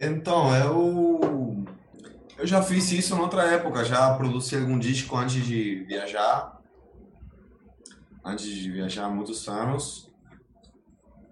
[0.00, 1.66] Então, eu
[2.38, 6.58] eu já fiz isso em outra época, já produzi algum disco antes de viajar.
[8.24, 10.10] Antes de viajar há muitos anos.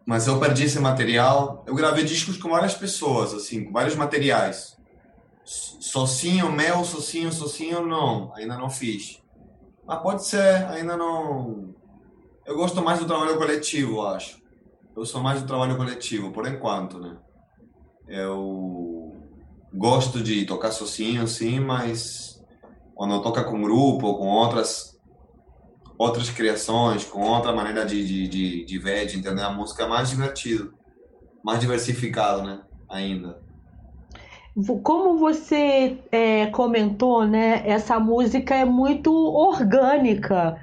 [0.04, 1.64] Mas eu perdi esse material.
[1.66, 4.76] Eu gravei discos com várias pessoas, assim, com vários materiais.
[5.46, 8.34] Sozinho, meu, sozinho, sozinho, não.
[8.34, 9.23] Ainda não fiz.
[9.86, 11.74] Mas pode ser, ainda não.
[12.46, 14.42] Eu gosto mais do trabalho coletivo, acho.
[14.96, 17.16] Eu sou mais do trabalho coletivo, por enquanto, né?
[18.06, 19.16] Eu
[19.72, 22.42] gosto de tocar sozinho, sim, mas
[22.94, 24.94] quando toca com grupo, com outras
[25.96, 29.88] outras criações, com outra maneira de, de, de, de ver, de entender a música, é
[29.88, 30.74] mais divertido,
[31.42, 32.62] mais diversificado, né?
[32.88, 33.43] Ainda.
[34.82, 37.62] Como você é, comentou, né?
[37.66, 40.56] Essa música é muito orgânica.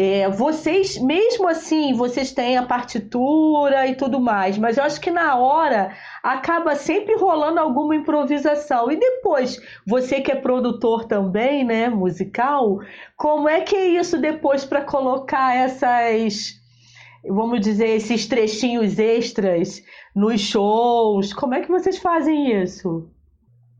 [0.00, 5.10] É, vocês, mesmo assim, vocês têm a partitura e tudo mais, mas eu acho que
[5.10, 5.90] na hora
[6.22, 8.92] acaba sempre rolando alguma improvisação.
[8.92, 12.78] E depois, você que é produtor também, né, musical,
[13.16, 16.54] como é que é isso depois para colocar essas,
[17.26, 19.82] vamos dizer, esses trechinhos extras
[20.14, 21.32] nos shows?
[21.32, 23.10] Como é que vocês fazem isso?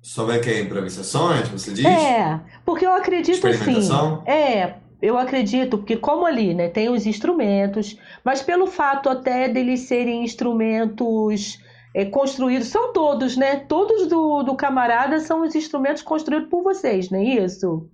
[0.02, 1.84] Sobre que improvisações, você diz?
[1.84, 3.90] É, porque eu acredito assim.
[4.26, 9.80] É, eu acredito porque como ali, né, tem os instrumentos, mas pelo fato até deles
[9.80, 11.58] serem instrumentos
[11.94, 13.56] é, construídos, são todos, né?
[13.56, 17.88] Todos do, do camarada são os instrumentos construídos por vocês, não é isso?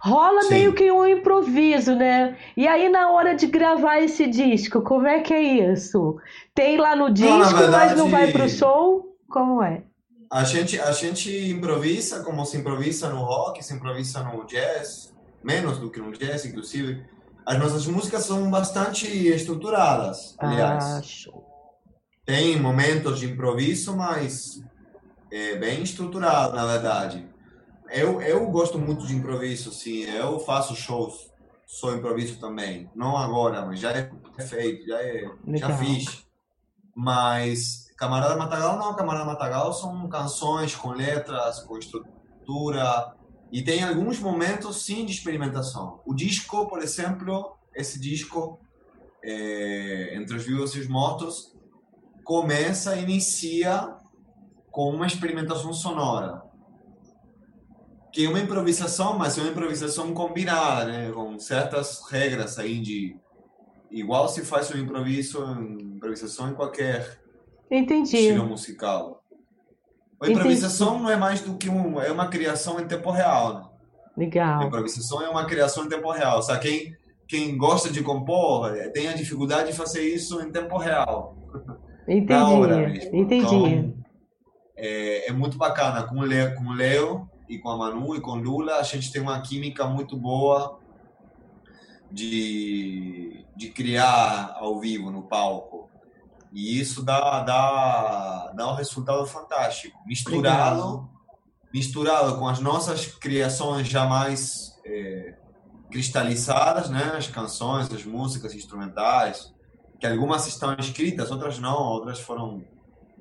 [0.00, 0.50] Rola Sim.
[0.50, 2.36] meio que um improviso, né?
[2.56, 6.16] E aí, na hora de gravar esse disco, como é que é isso?
[6.54, 9.16] Tem lá no disco, não, verdade, mas não vai pro show?
[9.28, 9.82] Como é?
[10.30, 15.78] A gente, a gente improvisa como se improvisa no rock, se improvisa no jazz, menos
[15.78, 17.02] do que no jazz, inclusive.
[17.46, 20.84] As nossas músicas são bastante estruturadas, aliás.
[20.84, 21.48] Ah, show.
[22.26, 24.62] Tem momentos de improviso, mas
[25.32, 27.26] é bem estruturado, na verdade.
[27.90, 30.02] Eu, eu gosto muito de improviso, sim.
[30.02, 31.30] Eu faço shows,
[31.66, 32.90] sou improviso também.
[32.94, 34.10] Não agora, mas já é
[34.46, 36.26] feito, já, é, já fiz.
[36.94, 43.14] Mas Camarada Matagal não, Camarada Matagal são canções com letras, com estrutura,
[43.50, 46.00] e tem alguns momentos sim de experimentação.
[46.04, 48.60] O disco, por exemplo, esse disco,
[49.22, 51.56] é, Entre os Vivos e os Mortos,
[52.22, 53.96] começa, inicia
[54.70, 56.47] com uma experimentação sonora
[58.18, 61.12] que é uma improvisação, mas é uma improvisação combinada, né?
[61.12, 63.16] com certas regras aí de
[63.92, 65.38] igual se faz um improviso,
[65.80, 67.20] improvisação em qualquer
[67.70, 68.16] Entendi.
[68.16, 69.22] estilo musical.
[70.20, 71.02] A improvisação Entendi.
[71.04, 73.54] não é mais do que um, é uma criação em tempo real.
[73.54, 73.64] Né?
[74.16, 74.62] Legal.
[74.62, 76.42] A improvisação é uma criação em tempo real.
[76.42, 76.58] Sabe?
[76.58, 76.96] Quem,
[77.28, 81.36] quem gosta de compor eh, tem a dificuldade de fazer isso em tempo real.
[82.08, 83.10] Entendi.
[83.12, 83.44] Entendi.
[83.44, 83.94] Então,
[84.74, 86.02] é, é, muito bacana.
[86.02, 89.10] Com o, Leo, com o Leo e com a Manu e com Lula, a gente
[89.10, 90.78] tem uma química muito boa
[92.10, 95.88] de, de criar ao vivo, no palco.
[96.52, 99.98] E isso dá, dá, dá um resultado fantástico.
[100.06, 101.08] Misturado,
[101.72, 105.34] misturado com as nossas criações já mais é,
[105.90, 107.12] cristalizadas, né?
[107.16, 109.52] as canções, as músicas instrumentais,
[109.98, 112.64] que algumas estão escritas, outras não, outras foram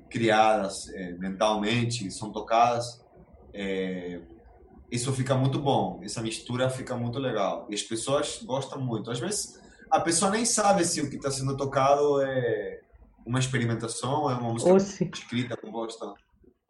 [0.10, 3.06] criadas é, mentalmente, são tocadas.
[3.54, 4.20] É,
[4.92, 7.68] isso fica muito bom, essa mistura fica muito legal.
[7.70, 9.12] E as pessoas gostam muito.
[9.12, 9.60] Às vezes,
[9.92, 12.80] a pessoa nem sabe se o que está sendo tocado é
[13.26, 14.76] uma experimentação, é uma música
[15.14, 16.14] escrita, composta.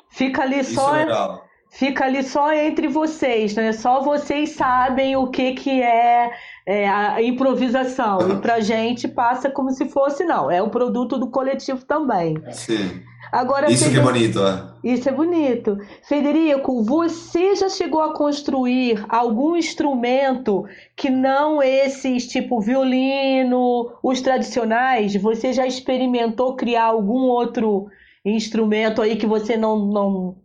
[0.10, 0.96] Fica ali Isso só.
[0.96, 1.48] É legal.
[1.70, 3.74] Fica ali só entre vocês, né?
[3.74, 6.32] Só vocês sabem o que, que é,
[6.66, 8.20] é a improvisação.
[8.32, 10.50] E pra gente passa como se fosse, não.
[10.50, 12.42] É o produto do coletivo também.
[12.54, 13.04] Sim.
[13.32, 14.64] Agora, isso Federico, que é bonito, é?
[14.84, 15.78] Isso é bonito.
[16.04, 20.66] Federico, você já chegou a construir algum instrumento
[20.96, 25.16] que não esses, tipo violino, os tradicionais?
[25.16, 27.88] Você já experimentou criar algum outro
[28.24, 30.36] instrumento aí que você não, não,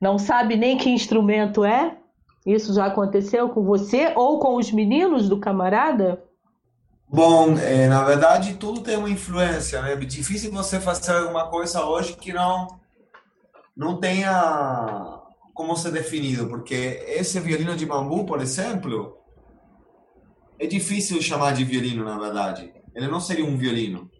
[0.00, 1.96] não sabe nem que instrumento é?
[2.46, 6.22] Isso já aconteceu com você ou com os meninos do camarada?
[7.10, 9.94] Bom, é, na verdade, tudo tem uma influência, né?
[9.94, 12.78] É difícil você fazer alguma coisa hoje que não
[13.74, 15.20] não tenha
[15.54, 19.16] como ser definido, porque esse violino de bambu, por exemplo,
[20.58, 22.74] é difícil chamar de violino, na verdade.
[22.94, 24.10] Ele não seria um violino.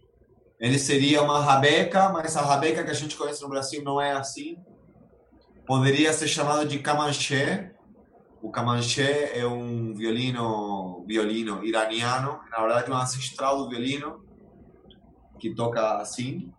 [0.58, 4.12] Ele seria uma rabeca, mas a rabeca que a gente conhece no Brasil não é
[4.12, 4.56] assim.
[5.66, 7.72] Poderia ser chamado de camanché,
[8.40, 14.24] o Camanché é um violino, violino iraniano, na verdade um ancestral do violino,
[15.38, 16.52] que toca assim,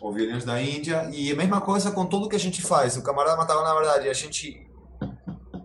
[0.00, 2.96] ou violinos da Índia, e a mesma coisa com tudo que a gente faz.
[2.96, 4.68] O camarada matava, na verdade, a gente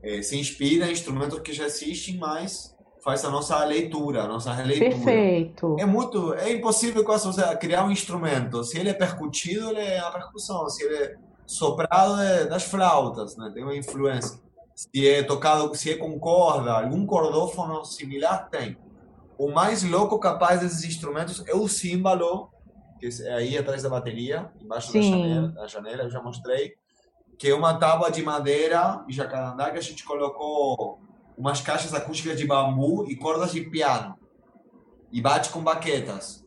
[0.02, 4.54] é, se inspira em instrumentos que já existem, mas faz a nossa leitura, a nossa
[4.54, 4.90] releitura.
[4.90, 5.76] Perfeito.
[5.80, 8.64] É muito, é impossível quase você criar um instrumento.
[8.64, 10.70] Se ele é percutido, ele é a percussão.
[10.70, 11.16] Se ele é
[11.46, 13.52] soprado, é das flautas, né?
[13.54, 14.40] Tem uma influência
[14.80, 18.78] se é tocado, se é com corda, algum cordófono similar tem.
[19.38, 22.50] O mais louco capaz desses instrumentos é o símbolo,
[22.98, 26.76] que é aí atrás da bateria, embaixo da janela, da janela, eu já mostrei,
[27.38, 31.02] que é uma tábua de madeira e jacarandá que a gente colocou
[31.38, 34.18] umas caixas acústicas de bambu e cordas de piano.
[35.12, 36.46] E bate com baquetas.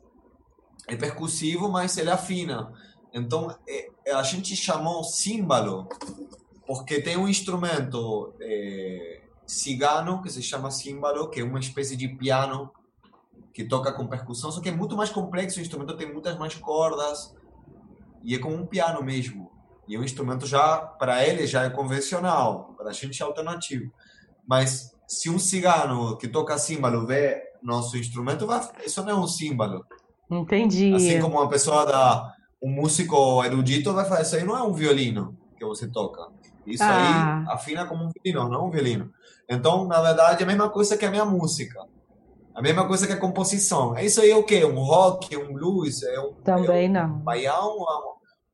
[0.89, 2.73] É percussivo, mas ele afina.
[3.13, 5.87] Então, é, a gente chamou símbolo
[6.67, 12.09] porque tem um instrumento é, cigano que se chama símbolo, que é uma espécie de
[12.09, 12.71] piano
[13.53, 16.55] que toca com percussão, só que é muito mais complexo, o instrumento tem muitas mais
[16.55, 17.35] cordas
[18.25, 19.51] e é como um piano mesmo.
[19.87, 23.93] E o instrumento já, para ele, já é convencional, para a gente é alternativo.
[24.47, 29.27] Mas se um cigano que toca símbolo vê nosso instrumento, vai, isso não é um
[29.27, 29.85] símbolo.
[30.31, 30.95] Entendi.
[30.95, 34.73] Assim como uma pessoa da um músico erudito vai falar, isso aí não é um
[34.73, 36.29] violino que você toca.
[36.67, 37.45] Isso ah.
[37.47, 39.11] aí afina como um violino, não um violino.
[39.49, 41.79] Então, na verdade, é a mesma coisa que a minha música.
[42.55, 43.99] A mesma coisa que a composição.
[43.99, 44.65] Isso aí é o quê?
[44.65, 46.03] Um rock, um blues?
[46.03, 47.19] É um, Também é um não.
[47.19, 47.77] baião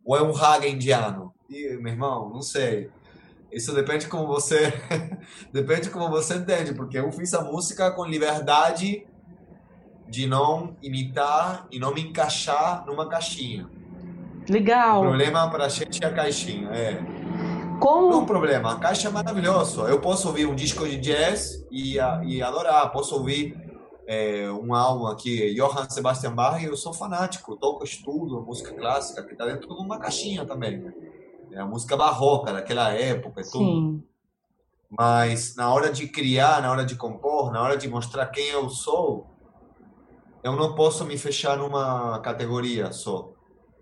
[0.05, 1.35] ou é um raga indiano?
[1.51, 2.91] E, meu irmão, não sei.
[3.51, 4.73] Isso depende como você
[5.53, 9.07] depende como você entende, porque eu fiz a música com liberdade
[10.07, 13.69] de não imitar e não me encaixar numa caixinha.
[14.49, 15.01] Legal.
[15.01, 17.03] O problema para a gente é a caixinha, é.
[17.79, 18.11] Como...
[18.11, 19.87] Não é um problema, a caixa é maravilhoso.
[19.87, 22.91] Eu posso ouvir um disco de jazz e, e adorar.
[22.93, 23.57] Posso ouvir
[24.07, 27.57] é, um álbum aqui, Johann Sebastian Bach, e eu sou fanático.
[27.57, 30.93] Toco, estudo música clássica, que está dentro de uma caixinha também.
[31.53, 33.65] É a música barroca daquela época e tudo.
[33.65, 34.03] Sim.
[34.91, 38.71] Mas na hora de criar, na hora de compor, na hora de mostrar quem eu
[38.71, 39.27] sou,
[40.43, 43.33] eu não posso me fechar numa categoria só.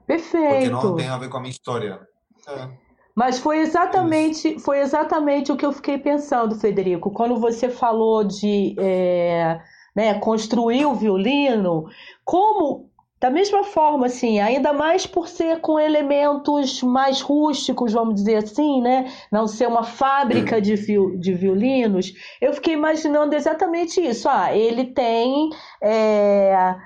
[0.07, 0.49] Perfeito.
[0.49, 2.01] Porque não tem a ver com a minha história.
[2.49, 2.86] É.
[3.17, 8.77] Mas foi exatamente, foi exatamente o que eu fiquei pensando, Federico, quando você falou de
[8.79, 9.59] é,
[9.95, 11.87] né, construir o violino,
[12.23, 18.37] como da mesma forma, assim, ainda mais por ser com elementos mais rústicos, vamos dizer
[18.37, 19.11] assim, né?
[19.33, 20.75] Não ser uma fábrica de,
[21.19, 24.29] de violinos, eu fiquei imaginando exatamente isso.
[24.29, 25.49] Ah, ele tem.
[25.83, 26.77] É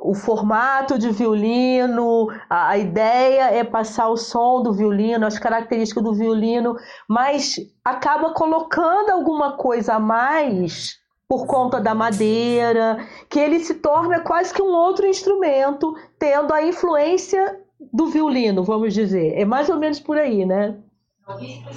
[0.00, 6.02] o formato de violino, a, a, ideia é passar o som do violino, as características
[6.02, 6.76] do violino,
[7.08, 10.98] mas acaba colocando alguma coisa a mais
[11.28, 12.98] por conta da madeira,
[13.30, 17.58] que ele se torna quase que um outro instrumento, tendo a influência
[17.92, 19.32] do violino, vamos dizer.
[19.34, 20.76] É mais ou menos por aí, né?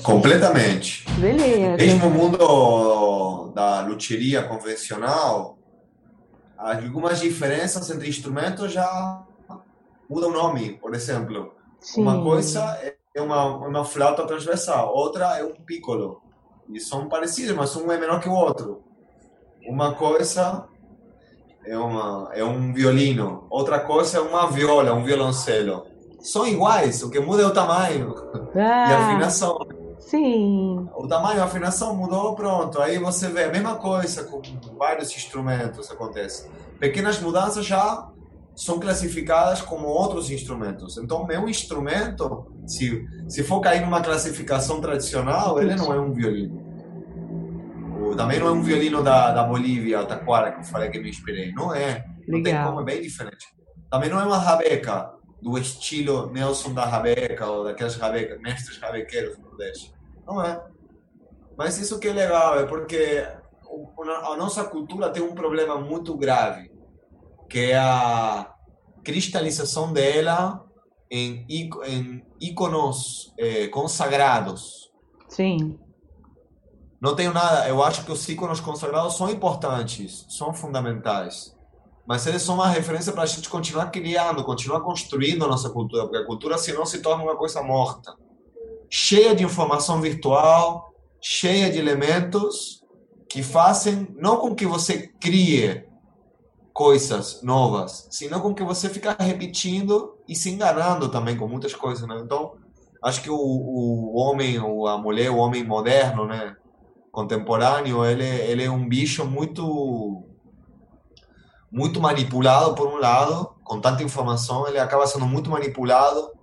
[0.04, 1.06] Completamente.
[1.18, 1.78] Beleza.
[1.78, 5.57] Mesmo o mundo da luteria convencional,
[6.58, 9.24] algumas diferenças entre instrumentos já
[10.10, 10.78] mudam o nome.
[10.78, 12.02] Por exemplo, Sim.
[12.02, 12.62] uma coisa
[13.14, 16.22] é uma, uma flauta transversal, outra é um piccolo.
[16.70, 18.84] E são parecidos, mas um é menor que o outro.
[19.66, 20.68] Uma coisa
[21.66, 25.86] é, uma, é um violino, outra coisa é uma viola, um violoncelo.
[26.20, 28.14] São iguais, o que muda é o tamanho
[28.56, 29.60] ah, e a afinação.
[30.08, 30.88] Sim.
[30.96, 32.82] O tamanho, a afinação mudou, pronto.
[32.82, 34.42] Aí você vê a mesma coisa com
[34.78, 36.50] vários instrumentos acontece.
[36.80, 38.10] Pequenas mudanças já
[38.56, 40.98] são classificadas como outros instrumentos.
[40.98, 46.66] Então, meu instrumento, se, se for cair numa classificação tradicional, ele não é um violino.
[48.16, 51.52] Também não é um violino da, da Bolívia, Taquara, que eu falei que me inspirei.
[51.52, 52.06] Não é.
[52.26, 52.64] Não Legal.
[52.64, 53.46] tem como, é bem diferente.
[53.92, 55.12] Também não é uma rabeca
[55.42, 59.97] do estilo Nelson da rabeca ou daquelas rabecas, mestres rabequeiros do Nordeste.
[60.28, 60.62] Não é.
[61.58, 63.26] Mas isso que é legal, é porque
[64.06, 66.70] a nossa cultura tem um problema muito grave,
[67.50, 68.54] que é a
[69.04, 70.64] cristalização dela
[71.10, 74.92] em, em íconos eh, consagrados.
[75.30, 75.80] Sim.
[77.00, 81.56] Não tenho nada, eu acho que os íconos consagrados são importantes, são fundamentais.
[82.06, 86.04] Mas eles são uma referência para a gente continuar criando, continuar construindo a nossa cultura,
[86.04, 88.16] porque a cultura senão se torna uma coisa morta
[88.90, 92.84] cheia de informação virtual, cheia de elementos
[93.30, 95.86] que fazem não com que você crie
[96.74, 102.08] coisas novas, senão com que você fica repetindo e se enganando também com muitas coisas,
[102.08, 102.20] né?
[102.24, 102.54] Então,
[103.04, 106.56] acho que o, o homem ou a mulher, o homem moderno, né,
[107.12, 110.24] contemporâneo, ele ele é um bicho muito
[111.72, 116.37] muito manipulado por um lado, com tanta informação, ele acaba sendo muito manipulado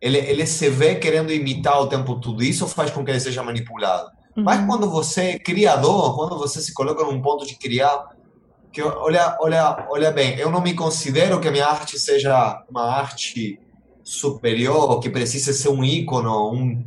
[0.00, 2.42] ele, ele se vê querendo imitar o tempo todo.
[2.42, 4.10] Isso faz com que ele seja manipulado.
[4.36, 4.44] Uhum.
[4.44, 8.08] Mas quando você é criador, quando você se coloca num ponto de criar,
[8.72, 12.84] que olha, olha, olha bem, eu não me considero que a minha arte seja uma
[12.84, 13.60] arte
[14.02, 16.84] superior, que precise ser um ícone, um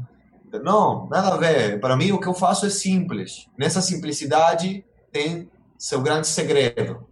[0.64, 1.80] não, nada a ver.
[1.80, 3.48] Para mim o que eu faço é simples.
[3.58, 7.06] Nessa simplicidade tem seu grande segredo.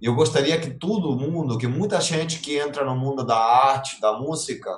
[0.00, 4.18] Eu gostaria que todo mundo, que muita gente que entra no mundo da arte, da
[4.18, 4.70] música,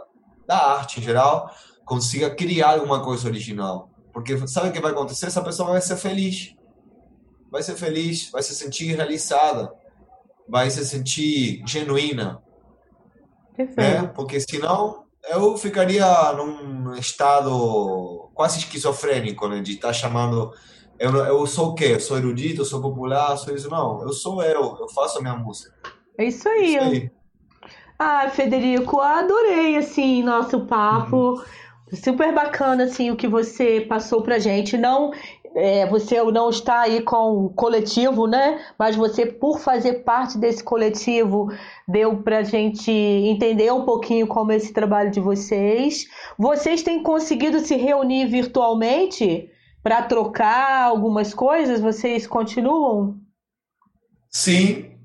[0.48, 1.54] da arte em geral,
[1.84, 3.90] consiga criar alguma coisa original.
[4.12, 5.26] Porque sabe o que vai acontecer?
[5.26, 6.56] Essa pessoa vai ser feliz.
[7.50, 9.72] Vai ser feliz, vai se sentir realizada,
[10.48, 12.42] vai se sentir genuína.
[13.54, 14.02] Perfeito.
[14.02, 14.10] Né?
[14.14, 19.60] Porque senão eu ficaria num estado quase esquizofrênico, né?
[19.60, 20.52] De estar chamando.
[20.98, 21.92] Eu, eu sou o quê?
[21.94, 23.70] Eu sou erudito, eu sou popular, sou isso.
[23.70, 25.74] Não, eu sou eu, eu faço a minha música.
[26.18, 26.76] É isso aí.
[26.76, 27.17] É isso aí.
[27.98, 31.16] Ah, Federico, adorei assim nosso papo.
[31.16, 31.42] Uhum.
[31.92, 34.76] Super bacana assim o que você passou pra gente.
[34.76, 35.10] Não
[35.54, 38.60] é, você não está aí com o coletivo, né?
[38.78, 41.48] Mas você, por fazer parte desse coletivo,
[41.86, 46.06] deu pra gente entender um pouquinho como é esse trabalho de vocês.
[46.38, 49.50] Vocês têm conseguido se reunir virtualmente
[49.82, 51.80] para trocar algumas coisas?
[51.80, 53.16] Vocês continuam?
[54.30, 54.97] Sim,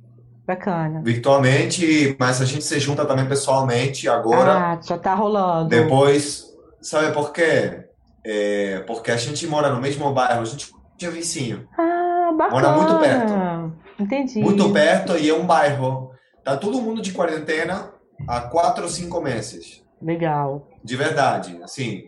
[0.45, 1.01] Bacana.
[1.01, 4.73] Virtualmente, mas a gente se junta também pessoalmente agora.
[4.73, 5.69] Ah, já tá rolando.
[5.69, 7.85] Depois, sabe por quê?
[8.25, 10.71] É, porque a gente mora no mesmo bairro, a gente
[11.01, 11.67] é vizinho.
[11.77, 12.51] Ah, bacana.
[12.51, 13.73] Mora muito perto.
[13.99, 14.39] Entendi.
[14.39, 16.11] Muito perto e é um bairro.
[16.43, 17.91] Tá todo mundo de quarentena
[18.27, 19.81] há quatro ou cinco meses.
[20.01, 20.67] Legal.
[20.83, 22.03] De verdade, assim,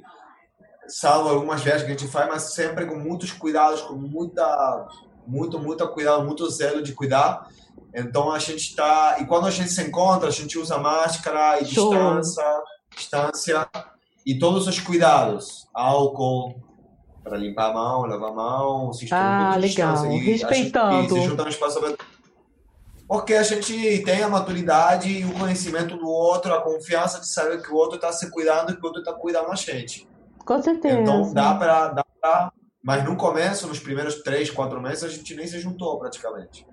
[0.88, 4.88] salvo algumas viagens que a gente faz, mas sempre com muitos cuidados, com muita,
[5.26, 7.48] muito, muito cuidado, muito zelo de cuidar.
[7.96, 9.18] Então a gente está.
[9.22, 11.90] E quando a gente se encontra, a gente usa máscara e Show.
[11.92, 12.64] distância,
[12.96, 13.70] distância
[14.26, 15.66] e todos os cuidados.
[15.74, 16.62] Álcool
[17.24, 20.06] para limpar a mão, lavar a mão, se Ah, legal.
[20.12, 21.16] E Respeitando.
[21.16, 22.06] se juntar no espaço aberto.
[23.08, 27.62] Porque a gente tem a maturidade e o conhecimento do outro, a confiança de saber
[27.62, 30.08] que o outro está se cuidando e que o outro está cuidando a gente.
[30.40, 31.00] Com certeza.
[31.00, 31.90] Então dá para.
[31.90, 32.52] Dá pra...
[32.84, 36.68] Mas no começo, nos primeiros três, quatro meses, a gente nem se juntou praticamente.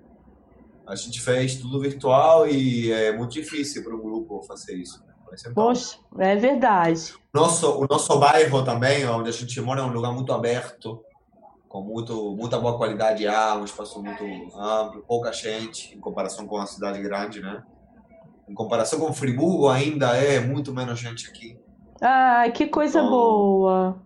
[0.85, 5.03] A gente fez tudo virtual e é muito difícil para um grupo fazer isso.
[5.05, 5.53] Né?
[5.55, 7.13] Poxa, é verdade.
[7.33, 11.03] Nosso, o nosso bairro também, onde a gente mora, é um lugar muito aberto,
[11.67, 14.23] com muito, muita boa qualidade de ar, um espaço muito
[14.55, 17.63] amplo, pouca gente, em comparação com uma cidade grande, né?
[18.47, 21.57] em comparação com Friburgo, ainda é muito menos gente aqui.
[22.01, 24.02] Ah, que coisa então, boa.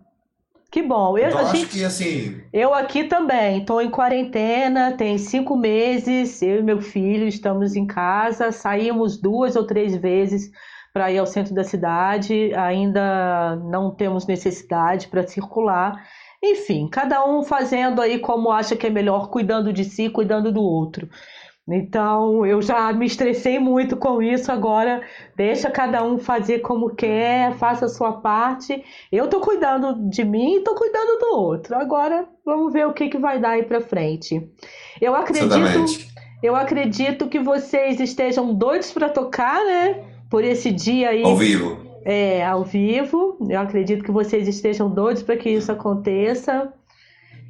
[0.70, 1.16] Que bom.
[1.16, 2.40] Eu, então, gente, acho que assim.
[2.52, 3.60] Eu aqui também.
[3.60, 6.42] Estou em quarentena, tem cinco meses.
[6.42, 8.52] Eu e meu filho estamos em casa.
[8.52, 10.50] Saímos duas ou três vezes
[10.92, 12.52] para ir ao centro da cidade.
[12.54, 16.04] Ainda não temos necessidade para circular.
[16.42, 20.62] Enfim, cada um fazendo aí como acha que é melhor, cuidando de si, cuidando do
[20.62, 21.08] outro.
[21.70, 24.50] Então, eu já me estressei muito com isso.
[24.50, 25.02] Agora,
[25.36, 28.82] deixa cada um fazer como quer, faça a sua parte.
[29.12, 31.76] Eu estou cuidando de mim e estou cuidando do outro.
[31.76, 34.48] Agora, vamos ver o que, que vai dar aí para frente.
[34.98, 36.08] Eu acredito,
[36.42, 40.04] eu acredito que vocês estejam doidos para tocar, né?
[40.30, 41.22] Por esse dia aí.
[41.22, 41.86] Ao vivo.
[42.02, 43.36] É, ao vivo.
[43.46, 46.72] Eu acredito que vocês estejam doidos para que isso aconteça.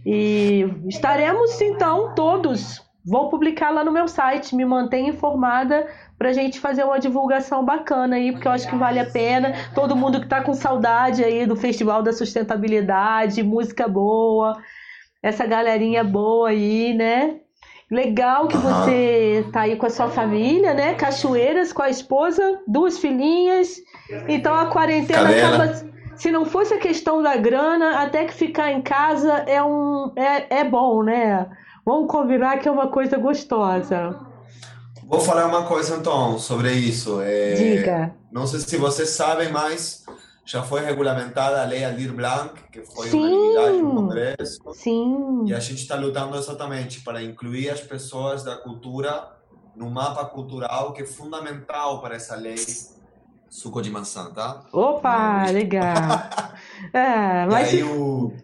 [0.04, 5.86] E estaremos então todos Vou publicar lá no meu site, me mantenha informada
[6.18, 9.54] para a gente fazer uma divulgação bacana aí, porque eu acho que vale a pena.
[9.74, 14.60] Todo mundo que está com saudade aí do Festival da Sustentabilidade, música boa,
[15.22, 17.36] essa galerinha boa aí, né?
[17.90, 20.94] Legal que você tá aí com a sua família, né?
[20.94, 23.76] Cachoeiras com a esposa, duas filhinhas.
[24.28, 25.64] Então a quarentena Cadela.
[25.64, 25.88] acaba.
[26.16, 30.58] Se não fosse a questão da grana, até que ficar em casa é um é,
[30.60, 31.48] é bom, né?
[31.88, 34.14] Vamos combinar que é uma coisa gostosa.
[35.04, 37.18] Vou falar uma coisa então sobre isso.
[37.22, 38.14] É, Diga.
[38.30, 40.04] Não sei se vocês sabem, mas
[40.44, 43.20] já foi regulamentada a Lei Aldir Blanc, que foi Sim.
[43.20, 44.60] unanimidade no Congresso.
[44.74, 45.44] Sim.
[45.46, 49.26] E a gente está lutando exatamente para incluir as pessoas da cultura
[49.74, 52.58] no mapa cultural, que é fundamental para essa lei
[53.48, 54.60] suco de maçã, tá?
[54.74, 55.94] Opa, legal.
[56.92, 57.72] é, mas...
[57.72, 58.34] E aí o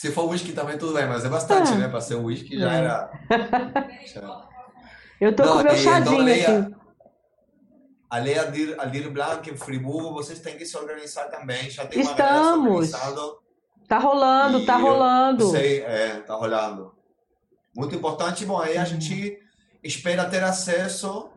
[0.00, 1.76] se for whisky também, tudo bem, mas é bastante, ah.
[1.76, 1.86] né?
[1.86, 2.78] Para ser um whisky já é.
[2.78, 3.10] era.
[5.20, 6.74] Eu tô Não, com meu chazinho então, aqui.
[8.08, 11.68] A lei Aldir, Aldir Blanc em Friburgo, vocês têm que se organizar também.
[11.68, 12.90] Já tem uma Estamos.
[13.86, 15.50] Tá rolando, tá rolando.
[15.50, 16.94] Sei, é, tá rolando.
[17.76, 18.46] Muito importante.
[18.46, 19.38] Bom, aí a gente
[19.84, 21.28] espera ter acesso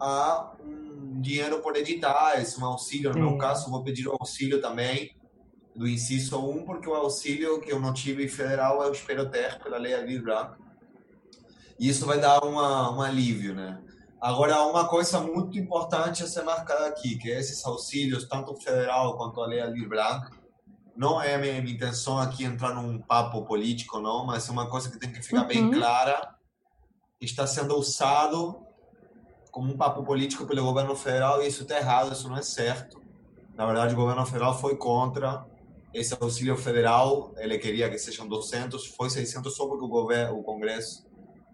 [0.00, 3.12] a um dinheiro por editais, um auxílio.
[3.12, 5.14] No meu caso, vou pedir o auxílio também
[5.74, 9.78] do inciso 1, porque o auxílio que eu não tive federal eu espero ter pela
[9.78, 10.54] lei Aldir Blanc.
[11.78, 13.80] E isso vai dar uma, um alívio, né?
[14.20, 19.40] Agora, uma coisa muito importante a ser marcada aqui, que esses auxílios, tanto federal quanto
[19.40, 20.30] a lei Aldir Blanc,
[20.94, 24.68] não é a minha, minha, intenção aqui entrar num papo político, não, mas é uma
[24.68, 25.46] coisa que tem que ficar uhum.
[25.46, 26.34] bem clara.
[27.18, 28.60] Está sendo usado
[29.50, 33.00] como um papo político pelo governo federal e isso está errado, isso não é certo.
[33.54, 35.46] Na verdade, o governo federal foi contra
[35.92, 40.42] esse auxílio federal, ele queria que sejam 200, foi 600 só porque o governo, o
[40.42, 41.04] Congresso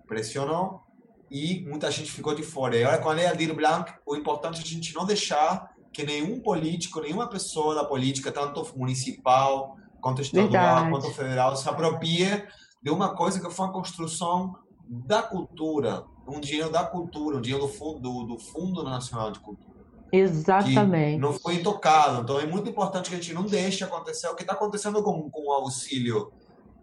[0.07, 0.83] pressionou
[1.31, 2.77] e muita gente ficou de fora.
[2.77, 6.05] E agora com a lei Aldir Blanc, o importante é a gente não deixar que
[6.05, 10.91] nenhum político, nenhuma pessoa da política, tanto municipal, quanto estadual, Verdade.
[10.91, 12.47] quanto federal, se aproprie
[12.83, 14.55] de uma coisa que foi uma construção
[14.87, 19.41] da cultura, um dinheiro da cultura, um dinheiro do Fundo, do, do fundo Nacional de
[19.41, 19.76] Cultura.
[20.13, 21.19] Exatamente.
[21.19, 22.23] não foi tocado.
[22.23, 25.29] Então é muito importante que a gente não deixe acontecer o que está acontecendo com,
[25.31, 26.33] com o auxílio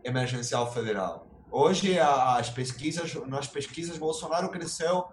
[0.03, 1.27] emergencial federal.
[1.51, 5.05] Hoje as pesquisas, nas pesquisas Bolsonaro cresceu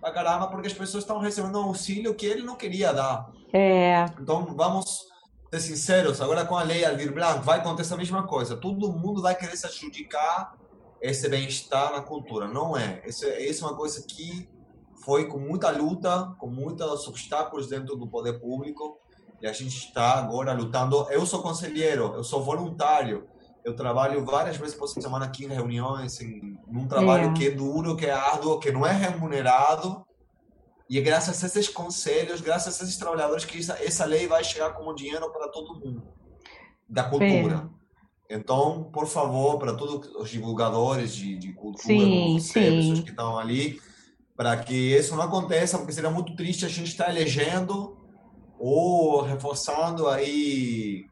[0.00, 3.30] pra caramba porque as pessoas estão recebendo um auxílio que ele não queria dar.
[3.52, 4.04] É.
[4.20, 5.06] Então vamos
[5.50, 8.56] ser sinceros, agora com a lei Aldir Blanc vai acontecer a mesma coisa.
[8.56, 10.54] Todo mundo vai querer se adjudicar
[11.00, 12.46] esse bem-estar na cultura.
[12.46, 13.02] Não é.
[13.06, 14.48] Isso, isso é uma coisa que
[15.06, 18.98] foi com muita luta, com muitos obstáculos dentro do poder público,
[19.40, 21.06] e a gente está agora lutando.
[21.10, 23.28] Eu sou conselheiro, eu sou voluntário,
[23.64, 27.32] eu trabalho várias vezes por semana aqui em reuniões, em um trabalho é.
[27.34, 30.04] que é duro, que é árduo, que não é remunerado.
[30.90, 34.42] E é graças a esses conselhos, graças a esses trabalhadores, que essa, essa lei vai
[34.42, 36.02] chegar como dinheiro para todo mundo
[36.88, 37.70] da cultura.
[38.28, 38.34] É.
[38.34, 42.52] Então, por favor, para todos os divulgadores de, de cultura, sim, sim.
[42.52, 43.78] pessoas que estão ali,
[44.36, 47.96] para que isso não aconteça, porque seria muito triste a gente estar elegendo
[48.58, 51.06] ou reforçando aí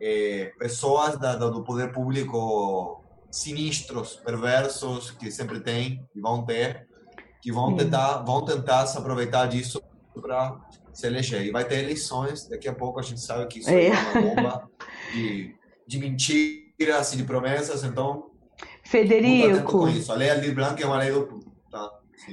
[0.00, 6.86] é, pessoas da, do poder público sinistros, perversos, que sempre tem e vão ter,
[7.40, 9.82] que vão tentar, vão tentar se aproveitar disso
[10.20, 10.60] para
[10.92, 11.46] se eleger.
[11.46, 14.20] E vai ter eleições, daqui a pouco a gente sabe que isso é, é uma
[14.20, 14.70] bomba
[15.14, 15.56] de,
[15.86, 18.30] de mentiras e de promessas, então...
[18.84, 19.78] Federico...
[19.78, 20.12] Com isso.
[20.12, 21.40] A lei Aldir Blanc é uma lei do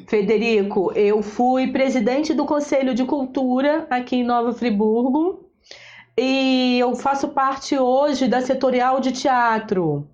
[0.07, 5.49] Federico, eu fui presidente do Conselho de Cultura aqui em Nova Friburgo
[6.17, 10.07] e eu faço parte hoje da setorial de teatro,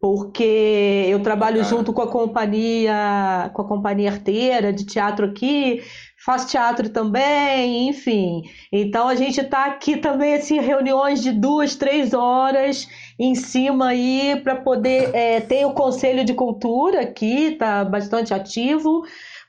[0.00, 5.82] porque eu trabalho junto com a companhia, com a companhia arteira de teatro aqui,
[6.24, 8.42] faço teatro também, enfim.
[8.72, 14.40] Então a gente está aqui também assim reuniões de duas, três horas em cima aí
[14.42, 19.04] para poder é, ter o conselho de cultura aqui, tá bastante ativo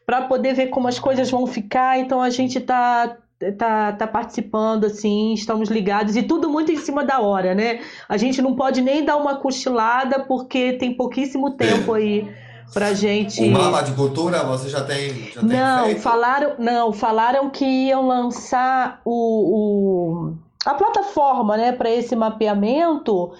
[0.05, 1.99] para poder ver como as coisas vão ficar.
[1.99, 3.17] Então a gente está
[3.57, 7.81] tá, tá participando, assim, estamos ligados e tudo muito em cima da hora, né?
[8.07, 12.27] A gente não pode nem dar uma cochilada porque tem pouquíssimo tempo aí
[12.73, 13.43] pra gente.
[13.43, 15.31] O mapa de cultura você já tem?
[15.31, 21.89] Já não, tem falaram, não, falaram que iam lançar o, o a plataforma, né, para
[21.89, 23.33] esse mapeamento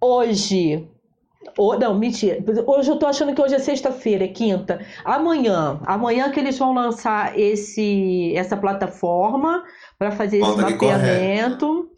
[0.00, 0.88] hoje.
[1.56, 2.42] Oh, não, mentira.
[2.66, 4.84] Hoje eu tô achando que hoje é sexta-feira, é quinta.
[5.04, 9.62] Amanhã, amanhã que eles vão lançar esse essa plataforma
[9.98, 11.88] para fazer esse mapeamento.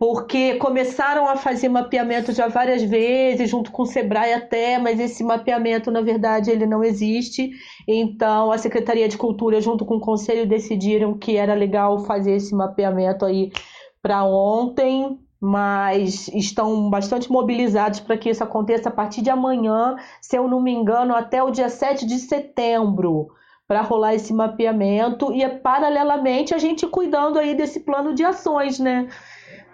[0.00, 5.22] Porque começaram a fazer mapeamento já várias vezes, junto com o Sebrae até, mas esse
[5.22, 7.50] mapeamento, na verdade, ele não existe.
[7.86, 12.54] Então, a Secretaria de Cultura, junto com o Conselho, decidiram que era legal fazer esse
[12.54, 13.52] mapeamento aí
[14.00, 20.36] para ontem mas estão bastante mobilizados para que isso aconteça a partir de amanhã, se
[20.36, 23.28] eu não me engano, até o dia 7 de setembro,
[23.66, 29.08] para rolar esse mapeamento e paralelamente a gente cuidando aí desse plano de ações, né?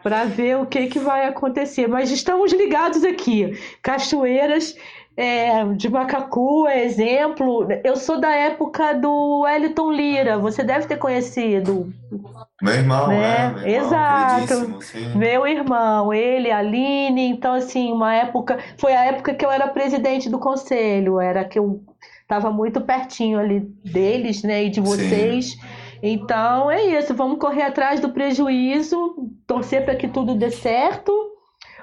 [0.06, 1.88] Para ver o que, que vai acontecer.
[1.88, 3.58] Mas estamos ligados aqui.
[3.82, 4.76] Cachoeiras
[5.16, 7.66] é, de Macacu é exemplo.
[7.82, 11.92] Eu sou da época do Wellington Lira, você deve ter conhecido.
[12.62, 13.48] Meu irmão, né?
[13.48, 14.78] Meu irmão, Exato.
[15.16, 17.26] Meu irmão, ele, a Aline.
[17.28, 18.60] Então, assim, uma época.
[18.78, 21.82] Foi a época que eu era presidente do conselho, era que eu
[22.22, 25.46] estava muito pertinho ali deles, né, e de vocês.
[25.46, 25.85] Sim.
[26.02, 31.12] Então é isso, vamos correr atrás do prejuízo, torcer para que tudo dê certo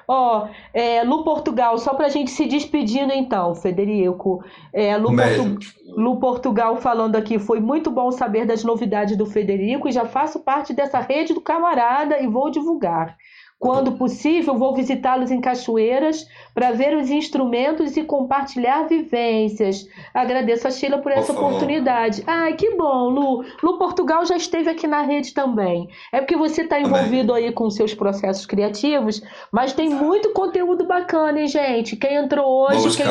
[0.06, 4.44] Ó, é, Lu Portugal, só pra gente se despedindo então, Federico.
[4.72, 5.58] É, Lu, Portu...
[5.96, 10.40] Lu Portugal falando aqui, foi muito bom saber das novidades do Federico e já faço
[10.40, 13.16] parte dessa rede do camarada e vou divulgar.
[13.58, 19.88] Quando possível, vou visitá-los em Cachoeiras para ver os instrumentos e compartilhar vivências.
[20.12, 22.22] Agradeço a Sheila por essa por oportunidade.
[22.26, 23.44] Ai, que bom, Lu.
[23.62, 25.88] Lu Portugal já esteve aqui na rede também.
[26.12, 31.40] É porque você está envolvido aí com seus processos criativos, mas tem muito conteúdo bacana,
[31.40, 31.96] hein, gente?
[31.96, 33.06] Quem entrou hoje, quem,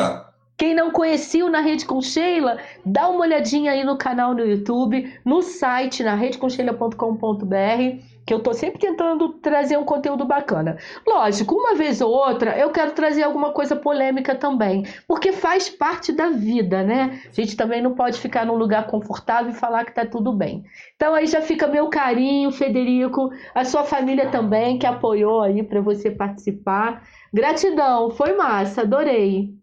[0.56, 4.44] quem não conhecia o Na Rede com Sheila, dá uma olhadinha aí no canal no
[4.44, 10.78] YouTube, no site, na redecomsheila.com.br que eu tô sempre tentando trazer um conteúdo bacana.
[11.06, 16.12] Lógico, uma vez ou outra eu quero trazer alguma coisa polêmica também, porque faz parte
[16.12, 17.20] da vida, né?
[17.28, 20.64] A gente também não pode ficar num lugar confortável e falar que tá tudo bem.
[20.96, 25.80] Então aí já fica meu carinho, Federico, a sua família também que apoiou aí para
[25.80, 27.06] você participar.
[27.32, 29.54] Gratidão, foi massa, adorei.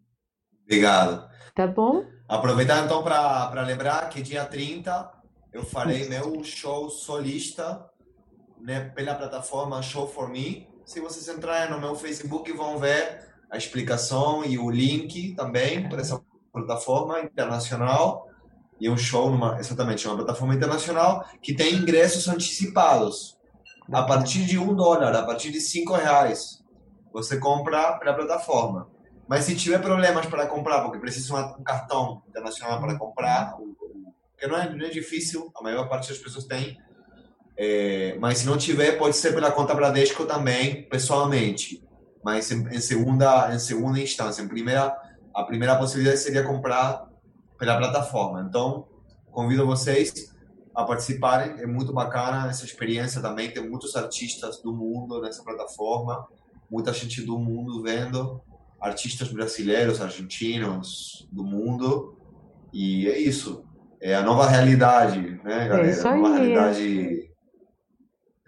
[0.65, 1.29] Obrigado.
[1.55, 2.05] Tá bom?
[2.27, 5.11] Aproveitar então para lembrar que dia 30
[5.51, 7.90] eu farei meu show solista
[8.61, 10.67] né, pela plataforma Show for Me.
[10.85, 16.01] Se vocês entrarem no meu Facebook, vão ver a explicação e o link também para
[16.01, 16.21] essa
[16.53, 18.27] plataforma internacional.
[18.79, 23.37] E um show, numa, exatamente, uma plataforma internacional que tem ingressos antecipados.
[23.91, 26.63] A partir de um dólar, a partir de cinco reais,
[27.11, 28.89] você compra pela plataforma.
[29.27, 33.55] Mas se tiver problemas para comprar, porque precisa um cartão internacional para comprar,
[34.37, 36.77] que não é, não é difícil, a maior parte das pessoas tem,
[37.63, 41.87] é, mas se não tiver, pode ser pela conta Bradesco também, pessoalmente.
[42.23, 44.97] Mas em, em, segunda, em segunda instância, em primeira,
[45.31, 47.07] a primeira possibilidade seria comprar
[47.59, 48.43] pela plataforma.
[48.49, 48.87] Então,
[49.31, 50.33] convido vocês
[50.73, 51.61] a participarem.
[51.61, 53.51] É muito bacana essa experiência também.
[53.51, 56.27] Tem muitos artistas do mundo nessa plataforma,
[56.67, 58.41] muita gente do mundo vendo,
[58.79, 62.17] artistas brasileiros, argentinos do mundo.
[62.73, 63.63] E é isso.
[64.01, 65.87] É a nova realidade, né, galera?
[65.87, 66.13] É isso aí.
[66.15, 67.30] A nova realidade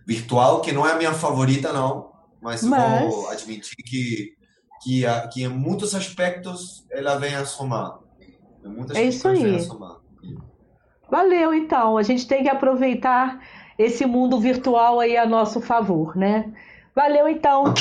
[0.05, 2.11] virtual, que não é a minha favorita, não,
[2.41, 3.01] mas, mas...
[3.01, 4.34] vou admitir que,
[4.81, 7.99] que, que em muitos aspectos ela vem a somar.
[8.93, 9.57] É isso aí.
[11.09, 11.97] Valeu, então.
[11.97, 13.41] A gente tem que aproveitar
[13.77, 16.51] esse mundo virtual aí a nosso favor, né?
[16.95, 17.73] Valeu, então.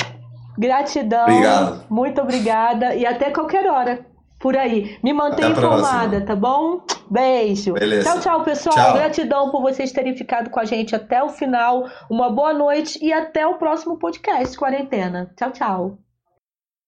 [0.57, 1.23] Gratidão.
[1.23, 1.85] Obrigado.
[1.89, 2.95] Muito obrigada.
[2.95, 4.05] E até qualquer hora
[4.43, 4.99] por aí.
[5.01, 6.81] Me mantenha informada, tá bom?
[7.09, 7.75] Beijo.
[7.75, 8.11] Beleza.
[8.11, 8.75] Tchau, tchau, pessoal.
[8.75, 8.93] Tchau.
[8.95, 11.89] Gratidão por vocês terem ficado com a gente até o final.
[12.09, 15.31] Uma boa noite e até o próximo podcast Quarentena.
[15.37, 15.97] Tchau, tchau.